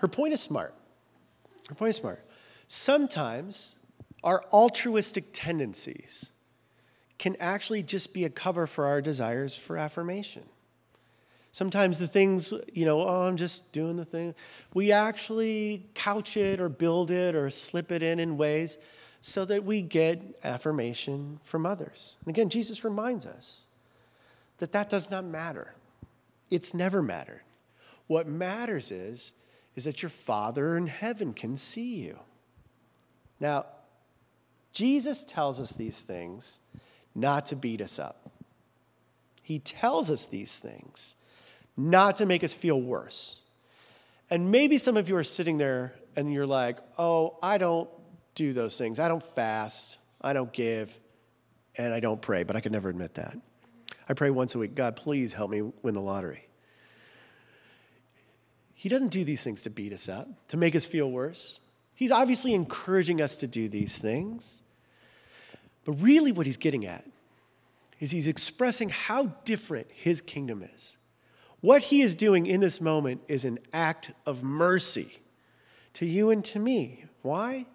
Her 0.00 0.08
point 0.08 0.32
is 0.32 0.40
smart. 0.40 0.74
Her 1.68 1.74
point 1.74 1.90
is 1.90 1.96
smart. 1.96 2.24
Sometimes 2.66 3.78
our 4.24 4.42
altruistic 4.52 5.24
tendencies 5.32 6.32
can 7.18 7.36
actually 7.38 7.82
just 7.82 8.14
be 8.14 8.24
a 8.24 8.30
cover 8.30 8.66
for 8.66 8.86
our 8.86 9.02
desires 9.02 9.54
for 9.54 9.76
affirmation. 9.76 10.42
Sometimes 11.52 11.98
the 11.98 12.06
things, 12.06 12.54
you 12.72 12.86
know, 12.86 13.02
oh, 13.02 13.26
I'm 13.26 13.36
just 13.36 13.72
doing 13.72 13.96
the 13.96 14.04
thing, 14.04 14.34
we 14.72 14.92
actually 14.92 15.84
couch 15.94 16.36
it 16.36 16.60
or 16.60 16.68
build 16.68 17.10
it 17.10 17.34
or 17.34 17.50
slip 17.50 17.92
it 17.92 18.02
in 18.02 18.18
in 18.20 18.38
ways 18.38 18.78
so 19.20 19.44
that 19.44 19.64
we 19.64 19.82
get 19.82 20.22
affirmation 20.44 21.40
from 21.42 21.66
others. 21.66 22.16
And 22.24 22.34
again, 22.34 22.48
Jesus 22.48 22.84
reminds 22.84 23.26
us 23.26 23.66
that 24.58 24.72
that 24.72 24.88
does 24.88 25.10
not 25.10 25.24
matter. 25.24 25.74
It's 26.50 26.72
never 26.72 27.02
mattered. 27.02 27.42
What 28.06 28.26
matters 28.26 28.90
is 28.90 29.32
is 29.80 29.84
that 29.84 30.02
your 30.02 30.10
Father 30.10 30.76
in 30.76 30.88
heaven 30.88 31.32
can 31.32 31.56
see 31.56 31.94
you. 31.96 32.18
Now, 33.40 33.64
Jesus 34.74 35.24
tells 35.24 35.58
us 35.58 35.72
these 35.72 36.02
things 36.02 36.60
not 37.14 37.46
to 37.46 37.56
beat 37.56 37.80
us 37.80 37.98
up. 37.98 38.30
He 39.42 39.58
tells 39.58 40.10
us 40.10 40.26
these 40.26 40.58
things 40.58 41.14
not 41.78 42.16
to 42.16 42.26
make 42.26 42.44
us 42.44 42.52
feel 42.52 42.78
worse. 42.78 43.42
And 44.28 44.50
maybe 44.50 44.76
some 44.76 44.98
of 44.98 45.08
you 45.08 45.16
are 45.16 45.24
sitting 45.24 45.56
there 45.56 45.94
and 46.14 46.30
you're 46.30 46.46
like, 46.46 46.78
oh, 46.98 47.38
I 47.42 47.56
don't 47.56 47.88
do 48.34 48.52
those 48.52 48.76
things. 48.76 49.00
I 49.00 49.08
don't 49.08 49.22
fast, 49.22 49.98
I 50.20 50.34
don't 50.34 50.52
give, 50.52 51.00
and 51.78 51.94
I 51.94 52.00
don't 52.00 52.20
pray, 52.20 52.42
but 52.42 52.54
I 52.54 52.60
could 52.60 52.72
never 52.72 52.90
admit 52.90 53.14
that. 53.14 53.34
I 54.10 54.12
pray 54.12 54.28
once 54.28 54.54
a 54.54 54.58
week 54.58 54.74
God, 54.74 54.94
please 54.94 55.32
help 55.32 55.50
me 55.50 55.62
win 55.80 55.94
the 55.94 56.02
lottery. 56.02 56.49
He 58.80 58.88
doesn't 58.88 59.08
do 59.08 59.24
these 59.24 59.44
things 59.44 59.60
to 59.64 59.70
beat 59.70 59.92
us 59.92 60.08
up, 60.08 60.26
to 60.48 60.56
make 60.56 60.74
us 60.74 60.86
feel 60.86 61.10
worse. 61.10 61.60
He's 61.94 62.10
obviously 62.10 62.54
encouraging 62.54 63.20
us 63.20 63.36
to 63.36 63.46
do 63.46 63.68
these 63.68 63.98
things. 64.00 64.62
But 65.84 66.00
really, 66.00 66.32
what 66.32 66.46
he's 66.46 66.56
getting 66.56 66.86
at 66.86 67.04
is 68.00 68.10
he's 68.10 68.26
expressing 68.26 68.88
how 68.88 69.34
different 69.44 69.88
his 69.90 70.22
kingdom 70.22 70.62
is. 70.62 70.96
What 71.60 71.82
he 71.82 72.00
is 72.00 72.14
doing 72.14 72.46
in 72.46 72.60
this 72.60 72.80
moment 72.80 73.20
is 73.28 73.44
an 73.44 73.58
act 73.70 74.12
of 74.24 74.42
mercy 74.42 75.18
to 75.92 76.06
you 76.06 76.30
and 76.30 76.42
to 76.46 76.58
me. 76.58 77.04
Why? 77.20 77.66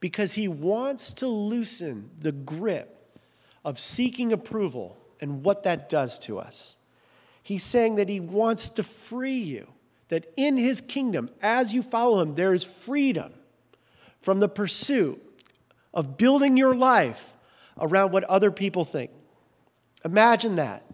Because 0.00 0.32
he 0.32 0.48
wants 0.48 1.12
to 1.12 1.28
loosen 1.28 2.10
the 2.20 2.32
grip 2.32 3.16
of 3.64 3.78
seeking 3.78 4.32
approval 4.32 4.98
and 5.20 5.44
what 5.44 5.62
that 5.62 5.88
does 5.88 6.18
to 6.18 6.40
us. 6.40 6.74
He's 7.44 7.62
saying 7.62 7.94
that 7.94 8.08
he 8.08 8.18
wants 8.18 8.70
to 8.70 8.82
free 8.82 9.38
you 9.38 9.68
that 10.08 10.32
in 10.36 10.56
his 10.56 10.80
kingdom, 10.80 11.30
as 11.42 11.74
you 11.74 11.82
follow 11.82 12.20
him, 12.20 12.34
there 12.34 12.54
is 12.54 12.64
freedom 12.64 13.32
from 14.20 14.40
the 14.40 14.48
pursuit 14.48 15.22
of 15.92 16.16
building 16.16 16.56
your 16.56 16.74
life 16.74 17.34
around 17.78 18.12
what 18.12 18.24
other 18.24 18.50
people 18.50 18.84
think. 18.84 19.10
Imagine 20.04 20.56
that. 20.56 20.84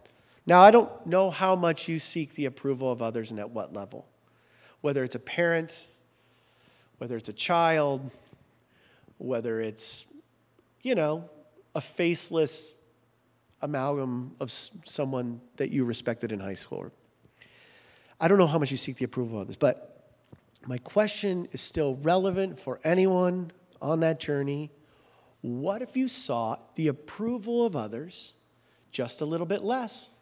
Now, 0.46 0.60
I 0.60 0.70
don't 0.70 0.90
know 1.06 1.30
how 1.30 1.56
much 1.56 1.88
you 1.88 1.98
seek 1.98 2.34
the 2.34 2.46
approval 2.46 2.92
of 2.92 3.00
others 3.00 3.30
and 3.30 3.40
at 3.40 3.50
what 3.50 3.72
level. 3.72 4.06
Whether 4.82 5.02
it's 5.02 5.14
a 5.14 5.20
parent, 5.20 5.86
whether 6.98 7.16
it's 7.16 7.28
a 7.28 7.34
child, 7.34 8.10
whether 9.18 9.60
it's, 9.60 10.12
you 10.82 10.94
know, 10.94 11.30
a 11.74 11.80
faceless 11.80 12.80
amalgam 13.62 14.34
of 14.40 14.50
someone 14.50 15.40
that 15.56 15.70
you 15.70 15.84
respected 15.84 16.30
in 16.32 16.40
high 16.40 16.54
school. 16.54 16.92
I 18.20 18.28
don't 18.28 18.38
know 18.38 18.46
how 18.46 18.58
much 18.58 18.70
you 18.70 18.76
seek 18.76 18.96
the 18.96 19.04
approval 19.04 19.36
of 19.36 19.42
others, 19.42 19.56
but 19.56 20.12
my 20.66 20.78
question 20.78 21.48
is 21.52 21.60
still 21.60 21.96
relevant 21.96 22.58
for 22.58 22.80
anyone 22.84 23.52
on 23.82 24.00
that 24.00 24.20
journey. 24.20 24.70
What 25.42 25.82
if 25.82 25.96
you 25.96 26.08
sought 26.08 26.74
the 26.76 26.88
approval 26.88 27.66
of 27.66 27.76
others 27.76 28.34
just 28.90 29.20
a 29.20 29.24
little 29.24 29.46
bit 29.46 29.62
less? 29.62 30.16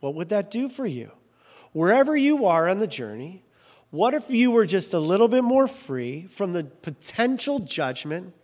What 0.00 0.14
would 0.14 0.30
that 0.30 0.50
do 0.50 0.68
for 0.68 0.86
you? 0.86 1.12
Wherever 1.72 2.16
you 2.16 2.46
are 2.46 2.68
on 2.68 2.78
the 2.78 2.86
journey, 2.86 3.44
what 3.90 4.12
if 4.12 4.30
you 4.30 4.50
were 4.50 4.66
just 4.66 4.92
a 4.92 4.98
little 4.98 5.28
bit 5.28 5.44
more 5.44 5.68
free 5.68 6.26
from 6.26 6.52
the 6.52 6.64
potential 6.64 7.60
judgment 7.60 8.34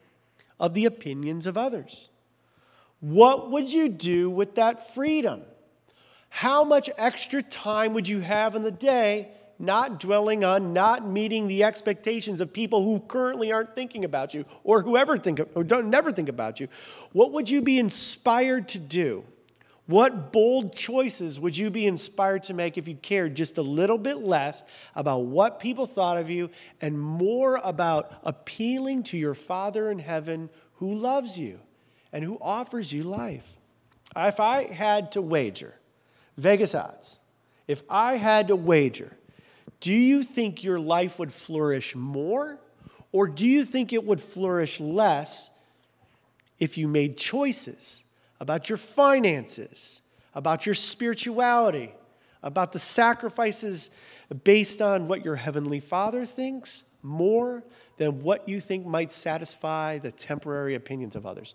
of 0.60 0.74
the 0.74 0.84
opinions 0.84 1.46
of 1.46 1.56
others? 1.56 2.08
What 3.00 3.50
would 3.50 3.72
you 3.72 3.88
do 3.88 4.30
with 4.30 4.54
that 4.54 4.94
freedom? 4.94 5.42
How 6.30 6.64
much 6.64 6.88
extra 6.96 7.42
time 7.42 7.92
would 7.92 8.08
you 8.08 8.20
have 8.20 8.54
in 8.54 8.62
the 8.62 8.70
day 8.70 9.28
not 9.58 10.00
dwelling 10.00 10.42
on 10.42 10.72
not 10.72 11.06
meeting 11.06 11.46
the 11.46 11.64
expectations 11.64 12.40
of 12.40 12.52
people 12.52 12.82
who 12.82 13.00
currently 13.00 13.52
aren't 13.52 13.74
thinking 13.74 14.04
about 14.06 14.32
you 14.32 14.46
or 14.64 14.80
whoever 14.80 15.18
think 15.18 15.40
or 15.54 15.62
don't 15.62 15.90
never 15.90 16.10
think 16.10 16.30
about 16.30 16.58
you? 16.58 16.68
What 17.12 17.32
would 17.32 17.50
you 17.50 17.60
be 17.60 17.78
inspired 17.78 18.68
to 18.70 18.78
do? 18.78 19.24
What 19.86 20.32
bold 20.32 20.72
choices 20.72 21.40
would 21.40 21.56
you 21.56 21.68
be 21.68 21.84
inspired 21.84 22.44
to 22.44 22.54
make 22.54 22.78
if 22.78 22.86
you 22.86 22.94
cared 22.94 23.34
just 23.34 23.58
a 23.58 23.62
little 23.62 23.98
bit 23.98 24.18
less 24.18 24.62
about 24.94 25.24
what 25.24 25.58
people 25.58 25.84
thought 25.84 26.16
of 26.16 26.30
you 26.30 26.48
and 26.80 26.98
more 26.98 27.60
about 27.64 28.20
appealing 28.22 29.02
to 29.04 29.18
your 29.18 29.34
Father 29.34 29.90
in 29.90 29.98
heaven 29.98 30.48
who 30.74 30.94
loves 30.94 31.36
you 31.36 31.58
and 32.12 32.24
who 32.24 32.38
offers 32.40 32.92
you 32.92 33.02
life? 33.02 33.58
If 34.16 34.38
I 34.38 34.72
had 34.72 35.10
to 35.12 35.20
wager, 35.20 35.74
Vegas 36.40 36.74
odds, 36.74 37.18
if 37.68 37.82
I 37.88 38.16
had 38.16 38.48
to 38.48 38.56
wager, 38.56 39.16
do 39.80 39.92
you 39.92 40.22
think 40.22 40.62
your 40.64 40.80
life 40.80 41.18
would 41.18 41.32
flourish 41.32 41.94
more 41.94 42.58
or 43.12 43.26
do 43.26 43.46
you 43.46 43.64
think 43.64 43.92
it 43.92 44.04
would 44.04 44.20
flourish 44.20 44.80
less 44.80 45.56
if 46.58 46.78
you 46.78 46.86
made 46.86 47.16
choices? 47.16 48.04
about 48.40 48.70
your 48.70 48.78
finances, 48.78 50.00
about 50.34 50.66
your 50.66 50.74
spirituality, 50.74 51.92
about 52.42 52.72
the 52.72 52.78
sacrifices 52.78 53.90
based 54.44 54.80
on 54.80 55.06
what 55.06 55.24
your 55.24 55.36
heavenly 55.36 55.78
Father 55.78 56.24
thinks 56.24 56.84
more 57.02 57.62
than 57.98 58.22
what 58.22 58.48
you 58.48 58.60
think 58.60 58.86
might 58.86 59.12
satisfy 59.12 59.98
the 59.98 60.10
temporary 60.10 60.74
opinions 60.74 61.14
of 61.14 61.26
others. 61.26 61.54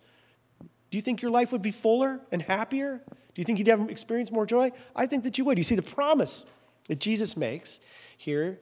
Do 0.92 0.98
you 0.98 1.02
think 1.02 1.22
your 1.22 1.32
life 1.32 1.52
would 1.52 1.62
be 1.62 1.72
fuller 1.72 2.22
and 2.32 2.42
happier? 2.42 3.02
Do 3.08 3.42
you 3.42 3.44
think 3.44 3.60
you'd 3.60 3.68
have 3.68 3.90
experienced 3.90 4.32
more 4.32 4.46
joy? 4.46 4.72
I 4.96 5.06
think 5.08 5.24
that 5.24 5.38
you 5.38 5.46
would. 5.46 5.58
You 5.58 5.64
see, 5.64 5.76
the 5.76 5.82
promise 5.82 6.46
that 6.88 7.00
Jesus 7.00 7.36
makes 7.36 7.80
here, 8.18 8.60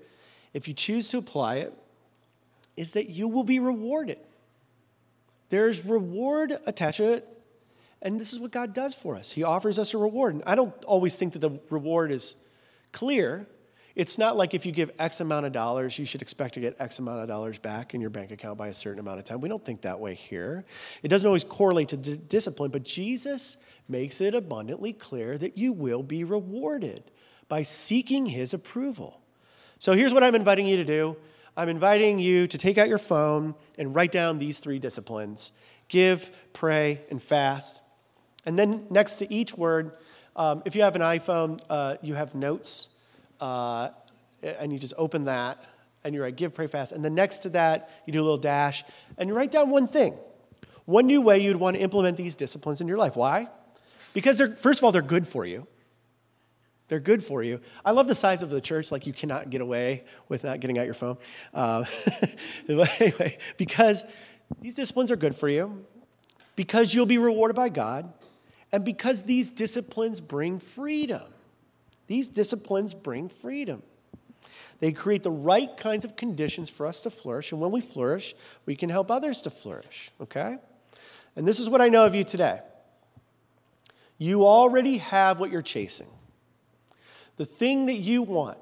if 0.54 0.68
you 0.68 0.74
choose 0.74 1.10
to 1.10 1.18
apply 1.18 1.58
it, 1.58 1.74
is 2.76 2.94
that 2.94 3.10
you 3.10 3.28
will 3.28 3.44
be 3.44 3.60
rewarded. 3.60 4.18
There's 5.50 5.86
reward 5.86 6.58
attached 6.66 6.98
to 6.98 7.14
it 7.14 7.34
and 8.04 8.20
this 8.20 8.34
is 8.34 8.40
what 8.40 8.52
God 8.52 8.74
does 8.74 8.94
for 8.94 9.16
us. 9.16 9.32
He 9.32 9.44
offers 9.44 9.80
us 9.80 9.94
a 9.94 9.98
reward. 9.98 10.36
And 10.36 10.44
I 10.46 10.56
don't 10.56 10.74
always 10.84 11.18
think 11.18 11.34
that 11.34 11.40
the 11.40 11.58
reward 11.70 12.12
is 12.12 12.36
clear. 12.92 13.48
It's 13.96 14.18
not 14.18 14.36
like 14.36 14.54
if 14.54 14.66
you 14.66 14.72
give 14.72 14.92
X 14.98 15.20
amount 15.20 15.46
of 15.46 15.52
dollars, 15.52 16.00
you 16.00 16.06
should 16.06 16.22
expect 16.24 16.56
to 16.56 16.60
get 16.60 16.76
X 16.80 16.98
amount 16.98 17.22
of 17.22 17.28
dollars 17.28 17.60
back 17.60 17.94
in 17.94 18.02
your 18.02 18.10
bank 18.10 18.32
account 18.32 18.58
by 18.58 18.70
a 18.70 18.74
certain 18.74 19.00
amount 19.00 19.20
of 19.20 19.26
time. 19.26 19.40
We 19.40 19.50
don't 19.50 19.64
think 19.64 19.82
that 19.82 20.00
way 20.00 20.16
here. 20.16 20.66
It 21.04 21.10
doesn't 21.10 21.28
always 21.28 21.44
correlate 21.44 21.90
to 21.90 21.98
d- 21.98 22.18
discipline, 22.18 22.72
but 22.72 22.84
Jesus 22.84 23.58
makes 23.88 24.20
it 24.20 24.34
abundantly 24.34 24.94
clear 24.94 25.38
that 25.38 25.58
you 25.58 25.74
will 25.74 26.02
be 26.02 26.24
rewarded 26.24 27.04
by 27.48 27.62
seeking 27.62 28.26
his 28.26 28.54
approval. 28.54 29.22
So 29.78 29.94
here's 29.94 30.14
what 30.14 30.24
I'm 30.24 30.34
inviting 30.34 30.66
you 30.66 30.78
to 30.78 30.86
do 30.86 31.18
I'm 31.56 31.70
inviting 31.70 32.18
you 32.18 32.48
to 32.48 32.58
take 32.58 32.80
out 32.80 32.90
your 32.90 32.98
phone 32.98 33.54
and 33.78 33.94
write 33.94 34.12
down 34.12 34.40
these 34.40 34.60
three 34.60 34.80
disciplines 34.80 35.52
give, 35.88 36.32
pray, 36.54 37.02
and 37.12 37.22
fast. 37.22 37.84
And 38.46 38.58
then 38.58 38.88
next 38.90 39.18
to 39.18 39.32
each 39.32 39.56
word, 39.56 39.96
um, 40.36 40.64
if 40.66 40.76
you 40.76 40.82
have 40.82 40.96
an 40.96 41.02
iPhone, 41.02 41.62
uh, 41.70 41.98
you 42.02 42.16
have 42.16 42.34
notes, 42.34 42.93
uh, 43.44 43.90
and 44.42 44.72
you 44.72 44.80
just 44.80 44.94
open 44.98 45.26
that, 45.26 45.58
and 46.06 46.16
you 46.16 46.24
write 46.24 46.38
give, 46.38 46.54
pray, 46.54 46.68
fast. 46.68 46.94
And 46.94 47.04
then 47.04 47.14
next 47.14 47.40
to 47.40 47.50
that, 47.50 47.90
you 48.06 48.14
do 48.14 48.22
a 48.22 48.24
little 48.24 48.38
dash, 48.38 48.86
and 49.18 49.28
you 49.28 49.36
write 49.36 49.52
down 49.52 49.70
one 49.70 49.86
thing, 49.86 50.14
one 50.86 51.08
new 51.08 51.20
way 51.20 51.40
you'd 51.40 51.58
want 51.58 51.76
to 51.76 51.82
implement 51.82 52.16
these 52.16 52.38
disciplines 52.38 52.80
in 52.80 52.88
your 52.88 52.98
life. 52.98 53.18
Why? 53.18 53.50
Because 54.14 54.38
they're, 54.38 54.48
first 54.48 54.80
of 54.80 54.86
all, 54.86 54.94
they're 54.94 55.02
good 55.02 55.28
for 55.28 55.46
you. 55.46 55.68
They're 56.88 57.02
good 57.02 57.22
for 57.22 57.44
you. 57.44 57.60
I 57.84 57.92
love 57.92 58.08
the 58.08 58.16
size 58.16 58.44
of 58.44 58.50
the 58.50 58.62
church, 58.62 58.94
like 58.94 59.06
you 59.06 59.12
cannot 59.12 59.50
get 59.50 59.60
away 59.60 60.06
without 60.30 60.62
getting 60.62 60.80
out 60.80 60.86
your 60.86 60.94
phone. 60.94 61.18
Uh, 61.54 61.84
anyway, 62.70 63.38
because 63.58 64.06
these 64.62 64.76
disciplines 64.76 65.12
are 65.12 65.18
good 65.18 65.36
for 65.36 65.50
you, 65.50 65.86
because 66.56 66.94
you'll 66.94 67.06
be 67.06 67.18
rewarded 67.18 67.58
by 67.58 67.68
God, 67.68 68.14
and 68.72 68.86
because 68.86 69.24
these 69.24 69.52
disciplines 69.52 70.22
bring 70.22 70.60
freedom. 70.60 71.33
These 72.08 72.30
disciplines 72.30 72.94
bring 72.94 73.30
freedom. 73.30 73.84
They 74.80 74.92
create 74.92 75.24
the 75.24 75.32
right 75.32 75.76
kinds 75.78 76.04
of 76.04 76.16
conditions 76.16 76.70
for 76.70 76.86
us 76.86 77.02
to 77.02 77.10
flourish. 77.10 77.52
And 77.52 77.62
when 77.62 77.72
we 77.72 77.82
flourish, 77.82 78.36
we 78.66 78.76
can 78.76 78.90
help 78.90 79.10
others 79.10 79.42
to 79.44 79.50
flourish, 79.50 80.12
okay? 80.20 80.58
And 81.36 81.48
this 81.48 81.60
is 81.60 81.70
what 81.70 81.82
I 81.82 81.90
know 81.90 82.06
of 82.06 82.16
you 82.16 82.24
today 82.24 82.60
you 84.18 84.46
already 84.46 85.00
have 85.00 85.40
what 85.40 85.52
you're 85.52 85.62
chasing. 85.62 86.08
The 87.38 87.46
thing 87.46 87.88
that 87.88 87.98
you 87.98 88.22
want, 88.22 88.58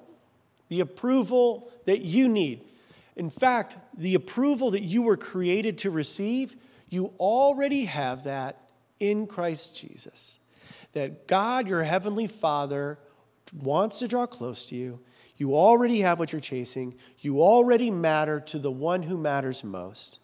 the 0.70 0.80
approval 0.80 1.72
that 1.86 2.02
you 2.02 2.28
need. 2.28 2.62
In 3.16 3.30
fact, 3.30 3.78
the 3.96 4.16
approval 4.16 4.72
that 4.72 4.82
you 4.82 5.04
were 5.04 5.18
created 5.18 5.78
to 5.80 5.92
receive, 5.92 6.56
you 6.90 7.14
already 7.20 7.86
have 7.86 8.24
that 8.24 8.58
in 9.00 9.28
Christ 9.28 9.76
Jesus. 9.76 10.40
That 10.94 11.28
God, 11.28 11.68
your 11.68 11.84
heavenly 11.84 12.28
Father, 12.28 12.98
wants 13.54 14.00
to 14.00 14.08
draw 14.08 14.26
close 14.26 14.66
to 14.66 14.76
you. 14.76 15.00
You 15.38 15.56
already 15.56 16.02
have 16.02 16.20
what 16.20 16.32
you're 16.32 16.42
chasing. 16.42 16.96
You 17.20 17.42
already 17.42 17.90
matter 17.90 18.40
to 18.42 18.60
the 18.60 18.72
one 18.72 19.04
who 19.04 19.18
matters 19.18 19.64
most, 19.64 20.20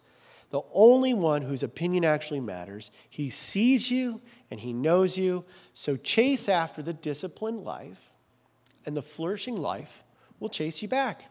the 0.52 0.62
only 0.74 1.14
one 1.14 1.42
whose 1.42 1.64
opinion 1.64 2.06
actually 2.06 2.40
matters. 2.40 2.92
He 3.10 3.30
sees 3.30 3.90
you 3.90 4.22
and 4.52 4.60
he 4.60 4.74
knows 4.74 5.18
you. 5.18 5.44
So 5.74 5.98
chase 5.98 6.48
after 6.48 6.82
the 6.82 6.94
disciplined 6.94 7.64
life, 7.64 8.12
and 8.86 8.96
the 8.96 9.02
flourishing 9.02 9.58
life 9.58 10.02
will 10.40 10.50
chase 10.50 10.82
you 10.82 10.88
back. 10.88 11.30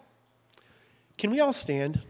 Can 1.16 1.31
we 1.31 1.40
all 1.40 1.55
stand? 1.55 2.05